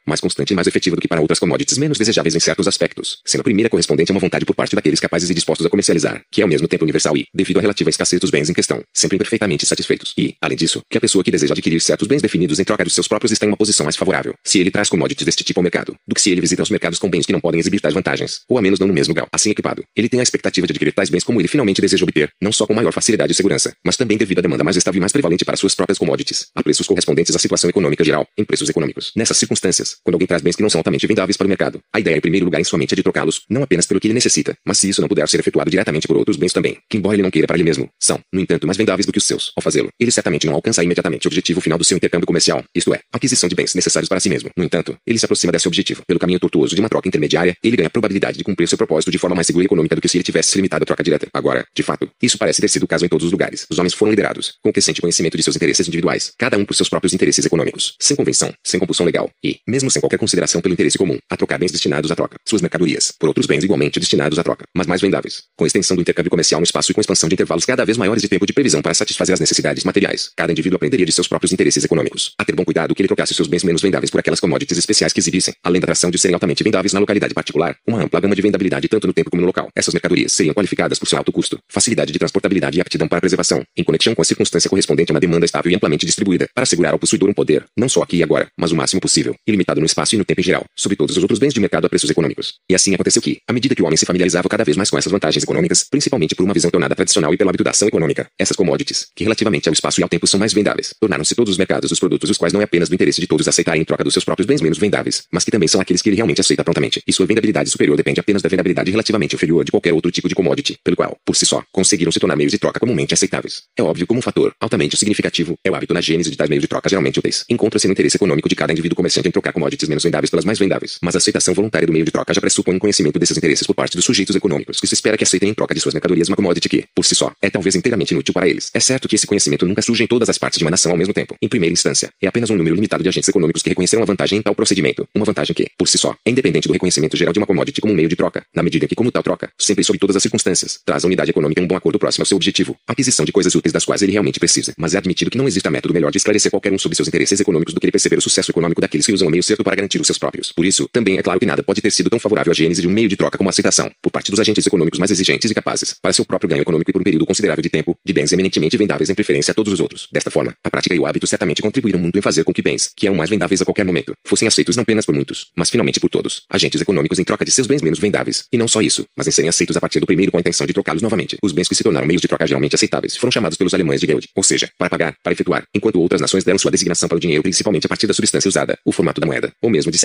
mais 0.05 0.19
constante 0.19 0.51
e 0.51 0.55
mais 0.55 0.67
efetiva 0.67 0.95
do 0.95 1.01
que 1.01 1.07
para 1.07 1.21
outras 1.21 1.39
commodities 1.39 1.77
menos 1.77 1.97
desejáveis 1.97 2.35
em 2.35 2.39
certos 2.39 2.67
aspectos, 2.67 3.19
sendo 3.25 3.41
a 3.41 3.43
primeira 3.43 3.69
correspondente 3.69 4.11
a 4.11 4.13
uma 4.13 4.19
vontade 4.19 4.45
por 4.45 4.55
parte 4.55 4.75
daqueles 4.75 4.99
capazes 4.99 5.29
e 5.29 5.33
dispostos 5.33 5.65
a 5.65 5.69
comercializar, 5.69 6.21
que 6.31 6.41
é 6.41 6.43
ao 6.43 6.49
mesmo 6.49 6.67
tempo 6.67 6.83
universal 6.83 7.15
e, 7.17 7.25
devido 7.33 7.57
à 7.57 7.61
relativa 7.61 7.89
escassez 7.89 8.19
dos 8.19 8.29
bens 8.29 8.49
em 8.49 8.53
questão, 8.53 8.81
sempre 8.93 9.17
perfeitamente 9.17 9.65
satisfeitos. 9.65 10.13
E, 10.17 10.35
além 10.41 10.57
disso, 10.57 10.81
que 10.89 10.97
a 10.97 11.01
pessoa 11.01 11.23
que 11.23 11.31
deseja 11.31 11.53
adquirir 11.53 11.79
certos 11.81 12.07
bens 12.07 12.21
definidos 12.21 12.59
em 12.59 12.63
troca 12.63 12.83
dos 12.83 12.93
seus 12.93 13.07
próprios 13.07 13.31
está 13.31 13.45
em 13.45 13.49
uma 13.49 13.57
posição 13.57 13.83
mais 13.83 13.95
favorável, 13.95 14.33
se 14.43 14.59
ele 14.59 14.71
traz 14.71 14.89
commodities 14.89 15.25
deste 15.25 15.43
tipo 15.43 15.59
ao 15.59 15.63
mercado, 15.63 15.95
do 16.07 16.15
que 16.15 16.21
se 16.21 16.31
ele 16.31 16.41
visita 16.41 16.63
os 16.63 16.69
mercados 16.69 16.99
com 16.99 17.09
bens 17.09 17.25
que 17.25 17.31
não 17.31 17.39
podem 17.39 17.59
exibir 17.59 17.79
tais 17.79 17.93
vantagens, 17.93 18.41
ou 18.49 18.57
a 18.57 18.61
menos 18.61 18.79
não 18.79 18.87
no 18.87 18.93
mesmo 18.93 19.13
grau. 19.13 19.27
Assim 19.31 19.51
equipado, 19.51 19.83
ele 19.95 20.09
tem 20.09 20.19
a 20.19 20.23
expectativa 20.23 20.65
de 20.65 20.71
adquirir 20.71 20.93
tais 20.93 21.09
bens 21.09 21.23
como 21.23 21.39
ele 21.39 21.47
finalmente 21.47 21.81
deseja 21.81 22.03
obter, 22.03 22.29
não 22.41 22.51
só 22.51 22.65
com 22.65 22.73
maior 22.73 22.91
facilidade 22.91 23.31
e 23.31 23.35
segurança, 23.35 23.73
mas 23.85 23.97
também 23.97 24.17
devido 24.17 24.39
à 24.39 24.41
demanda 24.41 24.63
mais 24.63 24.77
estável 24.77 24.97
e 24.97 25.01
mais 25.01 25.11
prevalente 25.11 25.45
para 25.45 25.57
suas 25.57 25.75
próprias 25.75 25.97
commodities, 25.97 26.47
a 26.55 26.63
preços 26.63 26.87
correspondentes 26.87 27.35
à 27.35 27.39
situação 27.39 27.69
econômica 27.69 27.88
geral, 28.03 28.27
em 28.37 28.43
preços 28.43 28.69
econômicos. 28.69 29.11
Nessas 29.15 29.37
circunstâncias, 29.37 29.97
quando 30.03 30.15
alguém 30.15 30.27
traz 30.27 30.41
bens 30.41 30.55
que 30.55 30.61
não 30.61 30.69
são 30.69 30.79
altamente 30.79 31.05
vendáveis 31.07 31.37
para 31.37 31.45
o 31.45 31.47
mercado, 31.47 31.79
a 31.93 31.99
ideia 31.99 32.17
em 32.17 32.21
primeiro 32.21 32.45
lugar 32.45 32.59
em 32.59 32.63
sua 32.63 32.79
mente 32.79 32.93
é 32.93 32.95
de 32.95 33.03
trocá-los, 33.03 33.41
não 33.49 33.63
apenas 33.63 33.85
pelo 33.85 33.99
que 33.99 34.07
ele 34.07 34.13
necessita, 34.13 34.55
mas 34.65 34.77
se 34.77 34.89
isso 34.89 35.01
não 35.01 35.07
puder 35.07 35.27
ser 35.27 35.39
efetuado 35.39 35.69
diretamente 35.69 36.07
por 36.07 36.17
outros 36.17 36.37
bens 36.37 36.53
também, 36.53 36.77
que 36.89 36.97
embora 36.97 37.15
ele 37.15 37.23
não 37.23 37.31
queira 37.31 37.47
para 37.47 37.57
ele 37.57 37.63
mesmo, 37.63 37.89
são, 37.99 38.19
no 38.31 38.39
entanto, 38.39 38.65
mais 38.65 38.77
vendáveis 38.77 39.05
do 39.05 39.11
que 39.11 39.17
os 39.17 39.23
seus. 39.23 39.51
Ao 39.55 39.61
fazê-lo, 39.61 39.89
ele 39.99 40.11
certamente 40.11 40.45
não 40.45 40.53
alcança 40.53 40.83
imediatamente 40.83 41.27
o 41.27 41.29
objetivo 41.29 41.61
final 41.61 41.77
do 41.77 41.83
seu 41.83 41.97
intercâmbio 41.97 42.25
comercial, 42.25 42.63
isto 42.73 42.93
é, 42.93 42.99
aquisição 43.11 43.47
de 43.49 43.55
bens 43.55 43.73
necessários 43.75 44.09
para 44.09 44.19
si 44.19 44.29
mesmo. 44.29 44.49
No 44.55 44.63
entanto, 44.63 44.97
ele 45.05 45.17
se 45.17 45.25
aproxima 45.25 45.51
desse 45.51 45.67
objetivo. 45.67 46.03
Pelo 46.07 46.19
caminho 46.19 46.39
tortuoso 46.39 46.75
de 46.75 46.81
uma 46.81 46.89
troca 46.89 47.07
intermediária, 47.07 47.55
ele 47.63 47.77
ganha 47.77 47.87
a 47.87 47.89
probabilidade 47.89 48.37
de 48.37 48.43
cumprir 48.43 48.67
seu 48.67 48.77
propósito 48.77 49.11
de 49.11 49.17
forma 49.17 49.35
mais 49.35 49.47
segura 49.47 49.63
e 49.63 49.67
econômica 49.67 49.95
do 49.95 50.01
que 50.01 50.07
se 50.07 50.17
ele 50.17 50.23
tivesse 50.23 50.51
se 50.51 50.57
limitado 50.57 50.83
à 50.83 50.85
troca 50.85 51.03
direta. 51.03 51.27
Agora, 51.33 51.65
de 51.75 51.83
fato, 51.83 52.09
isso 52.21 52.37
parece 52.37 52.61
ter 52.61 52.67
sido 52.67 52.83
o 52.83 52.87
caso 52.87 53.05
em 53.05 53.09
todos 53.09 53.25
os 53.25 53.31
lugares. 53.31 53.65
Os 53.69 53.79
homens 53.79 53.93
foram 53.93 54.11
liderados, 54.11 54.53
com 54.61 54.71
crescente 54.71 55.01
conhecimento 55.01 55.37
de 55.37 55.43
seus 55.43 55.55
interesses 55.55 55.87
individuais, 55.87 56.31
cada 56.37 56.57
um 56.57 56.65
por 56.65 56.75
seus 56.75 56.89
próprios 56.89 57.13
interesses 57.13 57.45
econômicos, 57.45 57.78
sem 57.99 58.15
convenção, 58.15 58.53
sem 58.63 58.79
compulsão 58.79 59.05
legal, 59.05 59.29
e, 59.43 59.59
mesmo 59.67 59.89
sem 59.89 59.99
qualquer 59.99 60.17
consideração 60.17 60.61
pelo 60.61 60.73
interesse 60.73 60.97
comum, 60.97 61.17
a 61.29 61.37
trocar 61.37 61.57
bens 61.57 61.71
destinados 61.71 62.11
à 62.11 62.15
troca, 62.15 62.37
suas 62.47 62.61
mercadorias, 62.61 63.11
por 63.19 63.27
outros 63.27 63.45
bens 63.45 63.63
igualmente 63.63 63.99
destinados 63.99 64.37
à 64.37 64.43
troca, 64.43 64.65
mas 64.75 64.87
mais 64.87 65.01
vendáveis, 65.01 65.43
com 65.57 65.65
extensão 65.65 65.95
do 65.95 66.01
intercâmbio 66.01 66.29
comercial 66.29 66.59
no 66.59 66.65
espaço 66.65 66.91
e 66.91 66.93
com 66.93 67.01
expansão 67.01 67.29
de 67.29 67.35
intervalos 67.35 67.65
cada 67.65 67.85
vez 67.85 67.97
maiores 67.97 68.21
de 68.21 68.29
tempo 68.29 68.45
de 68.45 68.53
previsão 68.53 68.81
para 68.81 68.93
satisfazer 68.93 69.33
as 69.33 69.39
necessidades 69.39 69.83
materiais. 69.83 70.31
Cada 70.35 70.51
indivíduo 70.51 70.77
aprenderia 70.77 71.05
de 71.05 71.11
seus 71.11 71.27
próprios 71.27 71.51
interesses 71.51 71.83
econômicos, 71.83 72.33
a 72.37 72.45
ter 72.45 72.55
bom 72.55 72.63
cuidado 72.63 72.93
que 72.93 73.01
ele 73.01 73.07
trocasse 73.07 73.33
seus 73.33 73.47
bens 73.47 73.63
menos 73.63 73.81
vendáveis 73.81 74.09
por 74.09 74.19
aquelas 74.19 74.39
commodities 74.39 74.77
especiais 74.77 75.13
que 75.13 75.19
exibissem, 75.19 75.53
além 75.63 75.79
da 75.79 75.85
atração 75.85 76.11
de 76.11 76.17
serem 76.17 76.33
altamente 76.33 76.63
vendáveis 76.63 76.93
na 76.93 76.99
localidade 76.99 77.33
particular, 77.33 77.75
uma 77.87 78.03
ampla 78.03 78.19
gama 78.19 78.35
de 78.35 78.41
vendabilidade 78.41 78.87
tanto 78.87 79.07
no 79.07 79.13
tempo 79.13 79.29
como 79.29 79.41
no 79.41 79.47
local. 79.47 79.69
Essas 79.75 79.93
mercadorias 79.93 80.33
seriam 80.33 80.53
qualificadas 80.53 80.99
por 80.99 81.07
seu 81.07 81.17
alto 81.17 81.31
custo, 81.31 81.57
facilidade 81.67 82.11
de 82.11 82.19
transportabilidade 82.19 82.77
e 82.77 82.81
aptidão 82.81 83.07
para 83.07 83.19
preservação, 83.19 83.63
em 83.75 83.83
conexão 83.83 84.15
com 84.15 84.21
a 84.21 84.25
circunstância 84.25 84.69
correspondente 84.69 85.11
a 85.11 85.13
uma 85.13 85.19
demanda 85.19 85.45
estável 85.45 85.71
e 85.71 85.75
amplamente 85.75 86.05
distribuída, 86.05 86.47
para 86.53 86.63
assegurar 86.63 86.93
ao 86.93 86.99
possuidor 86.99 87.29
um 87.29 87.33
poder, 87.33 87.58
não 87.77 87.89
só 87.89 88.01
aqui 88.01 88.17
e 88.17 88.23
agora, 88.23 88.47
mas 88.57 88.71
o 88.71 88.75
máximo 88.75 89.01
possível, 89.01 89.35
ilimitado 89.47 89.79
no 89.79 89.85
espaço 89.85 90.15
e 90.15 90.17
no 90.17 90.25
tempo 90.25 90.41
em 90.41 90.43
geral, 90.43 90.65
sobre 90.75 90.95
todos 90.95 91.15
os 91.15 91.21
outros 91.21 91.39
bens 91.39 91.53
de 91.53 91.59
mercado 91.59 91.85
a 91.85 91.89
preços 91.89 92.09
econômicos. 92.09 92.55
E 92.69 92.75
assim 92.75 92.93
aconteceu 92.93 93.21
que, 93.21 93.39
à 93.47 93.53
medida 93.53 93.75
que 93.75 93.81
o 93.81 93.85
homem 93.85 93.97
se 93.97 94.05
familiarizava 94.05 94.47
cada 94.49 94.63
vez 94.63 94.77
mais 94.77 94.89
com 94.89 94.97
essas 94.97 95.11
vantagens 95.11 95.43
econômicas, 95.43 95.85
principalmente 95.89 96.35
por 96.35 96.43
uma 96.43 96.53
visão 96.53 96.71
tornada 96.71 96.95
tradicional 96.95 97.33
e 97.33 97.37
pelo 97.37 97.49
hábito 97.49 97.63
da 97.63 97.71
ação 97.71 97.87
econômica, 97.87 98.27
essas 98.37 98.55
commodities, 98.55 99.07
que 99.15 99.23
relativamente 99.23 99.67
ao 99.67 99.73
espaço 99.73 99.99
e 99.99 100.03
ao 100.03 100.09
tempo 100.09 100.27
são 100.27 100.39
mais 100.39 100.53
vendáveis, 100.53 100.93
tornaram-se 100.99 101.35
todos 101.35 101.51
os 101.51 101.57
mercados 101.57 101.91
os 101.91 101.99
produtos 101.99 102.29
os 102.29 102.37
quais 102.37 102.53
não 102.53 102.61
é 102.61 102.63
apenas 102.63 102.89
do 102.89 102.95
interesse 102.95 103.21
de 103.21 103.27
todos 103.27 103.47
aceitarem 103.47 103.81
em 103.81 103.85
troca 103.85 104.03
dos 104.03 104.13
seus 104.13 104.23
próprios 104.23 104.45
bens 104.45 104.61
menos 104.61 104.77
vendáveis, 104.77 105.23
mas 105.31 105.43
que 105.43 105.51
também 105.51 105.67
são 105.67 105.81
aqueles 105.81 106.01
que 106.01 106.09
ele 106.09 106.15
realmente 106.15 106.41
aceita 106.41 106.63
prontamente, 106.63 107.01
e 107.07 107.13
sua 107.13 107.25
vendabilidade 107.25 107.69
superior 107.69 107.95
depende 107.97 108.19
apenas 108.19 108.41
da 108.41 108.49
vendabilidade 108.49 108.91
relativamente 108.91 109.35
inferior 109.35 109.63
de 109.63 109.71
qualquer 109.71 109.93
outro 109.93 110.11
tipo 110.11 110.27
de 110.27 110.35
commodity, 110.35 110.77
pelo 110.83 110.95
qual, 110.95 111.17
por 111.25 111.35
si 111.35 111.45
só, 111.45 111.63
conseguiram 111.71 112.11
se 112.11 112.19
tornar 112.19 112.35
meios 112.35 112.51
de 112.51 112.57
troca 112.57 112.79
comumente 112.79 113.13
aceitáveis. 113.13 113.63
É 113.77 113.83
óbvio 113.83 114.07
como 114.07 114.19
um 114.19 114.21
fator 114.21 114.53
altamente 114.59 114.97
significativo 114.97 115.55
é 115.63 115.71
o 115.71 115.75
hábito 115.75 115.93
na 115.93 116.01
gênese 116.01 116.29
de 116.29 116.37
tais 116.37 116.49
meios 116.49 116.61
de 116.61 116.67
troca 116.67 116.89
geralmente 116.89 117.19
úteis. 117.19 117.45
Encontra-se 117.49 117.87
no 117.87 117.93
interesse 117.93 118.15
econômico 118.15 118.47
de 118.47 118.55
cada 118.55 118.71
indivíduo 118.71 118.95
comerciante 118.95 119.27
em 119.27 119.31
trocar 119.31 119.51
commodities 119.51 119.89
menos 119.89 120.03
vendáveis 120.03 120.29
pelas 120.29 120.45
mais 120.45 120.59
vendáveis, 120.59 120.99
mas 121.01 121.15
a 121.15 121.17
aceitação 121.17 121.53
voluntária 121.53 121.87
do 121.87 121.91
meio 121.91 122.05
de 122.05 122.11
troca 122.11 122.31
já 122.31 122.39
pressupõe 122.39 122.75
um 122.75 122.79
conhecimento 122.79 123.17
desses 123.17 123.35
interesses 123.35 123.65
por 123.65 123.73
parte 123.73 123.95
dos 123.95 124.05
sujeitos 124.05 124.35
econômicos 124.35 124.79
que 124.79 124.85
se 124.85 124.93
espera 124.93 125.17
que 125.17 125.23
aceitem 125.23 125.49
em 125.49 125.53
troca 125.53 125.73
de 125.73 125.79
suas 125.79 125.95
mercadorias 125.95 126.27
uma 126.27 126.35
commodity 126.35 126.69
que, 126.69 126.85
por 126.93 127.03
si 127.03 127.15
só, 127.15 127.31
é 127.41 127.49
talvez 127.49 127.75
inteiramente 127.75 128.11
inútil 128.11 128.33
para 128.33 128.47
eles. 128.47 128.69
É 128.73 128.79
certo 128.79 129.07
que 129.07 129.15
esse 129.15 129.25
conhecimento 129.25 129.65
nunca 129.65 129.81
surge 129.81 130.03
em 130.03 130.07
todas 130.07 130.29
as 130.29 130.37
partes 130.37 130.59
de 130.59 130.63
uma 130.63 130.69
nação 130.69 130.91
ao 130.91 130.97
mesmo 130.97 131.13
tempo. 131.13 131.35
Em 131.41 131.47
primeira 131.47 131.73
instância, 131.73 132.11
é 132.21 132.27
apenas 132.27 132.51
um 132.51 132.55
número 132.55 132.75
limitado 132.75 133.01
de 133.01 133.09
agentes 133.09 133.27
econômicos 133.27 133.63
que 133.63 133.69
reconheceram 133.69 134.03
a 134.03 134.05
vantagem 134.05 134.37
em 134.37 134.41
tal 134.43 134.53
procedimento, 134.53 135.07
uma 135.15 135.25
vantagem 135.25 135.55
que, 135.55 135.67
por 135.75 135.87
si 135.87 135.97
só, 135.97 136.15
é 136.23 136.29
independente 136.29 136.67
do 136.67 136.73
reconhecimento 136.73 137.17
geral 137.17 137.33
de 137.33 137.39
uma 137.39 137.47
commodity 137.47 137.81
como 137.81 137.93
um 137.93 137.95
meio 137.95 138.09
de 138.09 138.15
troca, 138.15 138.43
na 138.55 138.61
medida 138.61 138.87
que, 138.87 138.95
como 138.95 139.11
tal 139.11 139.23
troca, 139.23 139.49
sempre 139.57 139.81
e 139.81 139.85
sob 139.85 139.97
todas 139.97 140.15
as 140.15 140.21
circunstâncias, 140.21 140.79
traz 140.85 141.03
a 141.03 141.07
unidade 141.07 141.31
econômica 141.31 141.61
um 141.61 141.67
bom 141.67 141.75
acordo 141.75 141.97
próximo 141.97 142.21
ao 142.21 142.27
seu 142.27 142.35
objetivo, 142.35 142.75
aquisição 142.87 143.25
de 143.25 143.31
coisas 143.31 143.55
úteis 143.55 143.73
das 143.73 143.85
quais 143.85 144.01
ele 144.01 144.11
realmente 144.11 144.39
precisa. 144.39 144.73
Mas 144.77 144.93
é 144.93 144.97
admitido 144.97 145.31
que 145.31 145.37
não 145.37 145.47
exista 145.47 145.71
método 145.71 145.93
melhor 145.93 146.11
de 146.11 146.17
esclarecer 146.17 146.51
qualquer 146.51 146.71
um 146.71 146.77
sobre 146.77 146.95
seus 146.95 147.07
interesses 147.07 147.38
econômicos 147.39 147.73
do 147.73 147.79
que 147.79 147.85
ele 147.85 147.91
perceber 147.91 148.17
o 148.17 148.21
sucesso 148.21 148.51
econômico 148.51 148.81
daqueles 148.81 149.05
que 149.05 149.13
usam 149.13 149.27
o 149.27 149.31
meio 149.31 149.43
certo 149.43 149.63
para 149.63 149.75
garantir 149.75 149.99
os 149.99 150.07
seus 150.07 150.17
próprios. 150.17 150.51
Por 150.51 150.65
isso, 150.65 150.87
também 150.91 151.17
é 151.17 151.21
claro 151.21 151.39
que 151.39 151.45
nada 151.45 151.63
pode 151.63 151.81
ter 151.81 151.91
sido 151.91 152.09
tão 152.09 152.19
favorável 152.19 152.51
à 152.51 152.53
gênese 152.53 152.81
de 152.81 152.87
um 152.87 152.91
meio 152.91 153.07
de 153.07 153.15
troca 153.15 153.37
como 153.37 153.49
a 153.49 153.51
aceitação, 153.51 153.91
por 154.01 154.11
parte 154.11 154.31
dos 154.31 154.39
agentes 154.39 154.65
econômicos 154.65 154.99
mais 154.99 155.11
exigentes 155.11 155.49
e 155.49 155.53
capazes, 155.53 155.95
para 156.01 156.13
seu 156.13 156.25
próprio 156.25 156.49
ganho 156.49 156.61
econômico 156.61 156.89
e 156.89 156.93
por 156.93 157.01
um 157.01 157.03
período 157.03 157.25
considerável 157.25 157.61
de 157.61 157.69
tempo, 157.69 157.95
de 158.05 158.13
bens 158.13 158.31
eminentemente 158.31 158.77
vendáveis 158.77 159.09
em 159.09 159.15
preferência 159.15 159.51
a 159.51 159.55
todos 159.55 159.73
os 159.73 159.79
outros. 159.79 160.07
Desta 160.11 160.31
forma, 160.31 160.53
a 160.63 160.69
prática 160.69 160.95
e 160.95 160.99
o 160.99 161.05
hábito 161.05 161.27
certamente 161.27 161.61
contribuíram 161.61 161.99
muito 161.99 162.17
em 162.17 162.21
fazer 162.21 162.43
com 162.43 162.53
que 162.53 162.61
bens, 162.61 162.91
que 162.95 163.07
eram 163.07 163.15
mais 163.15 163.29
vendáveis 163.29 163.61
a 163.61 163.65
qualquer 163.65 163.85
momento, 163.85 164.13
fossem 164.25 164.47
aceitos 164.47 164.75
não 164.75 164.83
apenas 164.83 165.05
por 165.05 165.13
muitos, 165.13 165.47
mas 165.55 165.69
finalmente 165.69 165.99
por 165.99 166.09
todos, 166.09 166.43
agentes 166.49 166.81
econômicos 166.81 167.19
em 167.19 167.23
troca 167.23 167.45
de 167.45 167.51
seus 167.51 167.67
bens 167.67 167.81
menos 167.81 167.99
vendáveis. 167.99 168.45
E 168.51 168.57
não 168.57 168.67
só 168.67 168.81
isso, 168.81 169.05
mas 169.15 169.27
em 169.27 169.31
serem 169.31 169.49
aceitos 169.49 169.77
a 169.77 169.81
partir 169.81 169.99
do 169.99 170.05
primeiro 170.05 170.31
com 170.31 170.37
a 170.37 170.41
intenção 170.41 170.65
de 170.65 170.73
trocá-los 170.73 171.01
novamente. 171.01 171.37
Os 171.43 171.51
bens 171.51 171.67
que 171.67 171.75
se 171.75 171.83
tornaram 171.83 172.07
meios 172.07 172.21
de 172.21 172.27
troca 172.27 172.47
geralmente 172.47 172.75
aceitáveis 172.75 173.15
foram 173.15 173.31
chamados 173.31 173.57
pelos 173.57 173.73
alemães 173.73 174.01
de 174.01 174.07
Geld, 174.07 174.27
ou 174.35 174.43
seja, 174.43 174.69
para 174.77 174.89
pagar, 174.89 175.15
para 175.23 175.33
efetuar, 175.33 175.63
enquanto 175.75 175.99
outras 175.99 176.21
nações 176.21 176.43
deram 176.43 176.57
sua 176.57 176.71
designação 176.71 177.07
para 177.07 177.17
o 177.17 177.19
dinheiro 177.19 177.28
principalmente 177.41 177.85
a 177.85 177.89
partir 177.89 178.07
da 178.07 178.13
substância 178.13 178.47
usada, 178.47 178.77
o 178.85 178.91
formato 178.91 179.21
da 179.21 179.27
moeda, 179.27 179.51
ou 179.61 179.69
mesmo 179.69 179.91
de 179.91 179.97